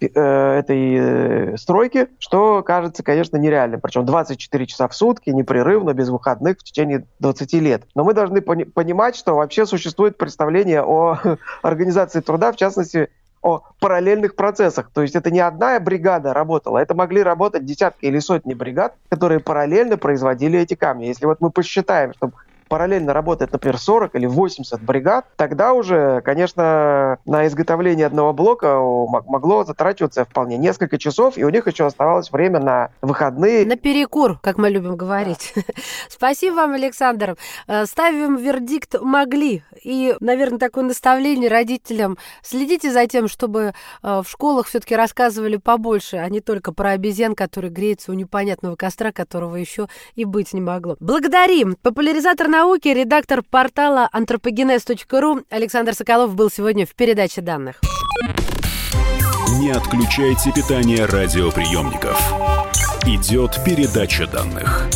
этой 0.00 1.58
стройки, 1.58 2.08
что 2.18 2.62
кажется, 2.62 3.02
конечно, 3.02 3.36
нереальным. 3.36 3.80
Причем 3.80 4.04
24 4.04 4.66
часа 4.66 4.88
в 4.88 4.94
сутки, 4.94 5.30
непрерывно, 5.30 5.92
без 5.92 6.08
выходных 6.08 6.58
в 6.58 6.64
течение 6.64 7.04
20 7.18 7.52
лет. 7.54 7.82
Но 7.94 8.04
мы 8.04 8.14
должны 8.14 8.40
понимать, 8.40 9.16
что 9.16 9.34
вообще 9.34 9.66
существует 9.66 10.16
представление 10.16 10.82
о 10.82 11.18
организации 11.62 12.20
труда, 12.20 12.52
в 12.52 12.56
частности, 12.56 13.08
о 13.42 13.62
параллельных 13.80 14.34
процессах. 14.34 14.90
То 14.92 15.02
есть 15.02 15.14
это 15.14 15.30
не 15.30 15.40
одна 15.40 15.78
бригада 15.80 16.32
работала, 16.32 16.78
это 16.78 16.94
могли 16.94 17.22
работать 17.22 17.64
десятки 17.64 18.06
или 18.06 18.18
сотни 18.18 18.54
бригад, 18.54 18.94
которые 19.08 19.40
параллельно 19.40 19.96
производили 19.96 20.58
эти 20.58 20.74
камни. 20.74 21.06
Если 21.06 21.26
вот 21.26 21.40
мы 21.40 21.50
посчитаем, 21.50 22.12
что 22.14 22.32
параллельно 22.68 23.12
работает, 23.12 23.52
например, 23.52 23.78
40 23.78 24.14
или 24.14 24.26
80 24.26 24.80
бригад, 24.82 25.26
тогда 25.36 25.72
уже, 25.72 26.20
конечно, 26.22 27.18
на 27.24 27.46
изготовление 27.46 28.06
одного 28.06 28.32
блока 28.32 28.78
могло 28.78 29.64
затрачиваться 29.64 30.24
вполне 30.24 30.56
несколько 30.58 30.98
часов, 30.98 31.38
и 31.38 31.44
у 31.44 31.48
них 31.48 31.66
еще 31.66 31.86
оставалось 31.86 32.30
время 32.30 32.60
на 32.60 32.90
выходные. 33.02 33.66
На 33.66 33.76
перекур, 33.76 34.38
как 34.40 34.58
мы 34.58 34.70
любим 34.70 34.96
говорить. 34.96 35.54
Спасибо 36.08 36.56
вам, 36.56 36.72
Александр. 36.72 37.36
Э, 37.66 37.86
ставим 37.86 38.36
вердикт 38.36 38.96
«могли». 39.00 39.62
И, 39.82 40.14
наверное, 40.20 40.58
такое 40.58 40.84
наставление 40.84 41.48
родителям. 41.48 42.18
Следите 42.42 42.90
за 42.90 43.06
тем, 43.06 43.28
чтобы 43.28 43.72
э, 44.02 44.22
в 44.22 44.28
школах 44.28 44.66
все-таки 44.66 44.96
рассказывали 44.96 45.56
побольше, 45.56 46.16
а 46.16 46.28
не 46.28 46.40
только 46.40 46.72
про 46.72 46.90
обезьян, 46.90 47.34
который 47.34 47.70
греется 47.70 48.10
у 48.10 48.14
непонятного 48.14 48.76
костра, 48.76 49.12
которого 49.12 49.56
еще 49.56 49.88
и 50.14 50.24
быть 50.24 50.52
не 50.52 50.60
могло. 50.60 50.96
Благодарим! 51.00 51.76
Популяризатор 51.82 52.48
науки, 52.58 52.88
редактор 52.88 53.42
портала 53.48 54.08
anthropogenes.ru 54.12 55.44
Александр 55.48 55.94
Соколов 55.94 56.34
был 56.34 56.50
сегодня 56.50 56.86
в 56.86 56.94
передаче 56.96 57.40
данных. 57.40 57.76
Не 59.60 59.70
отключайте 59.70 60.50
питание 60.52 61.04
радиоприемников. 61.04 62.18
Идет 63.04 63.58
передача 63.64 64.26
данных. 64.26 64.88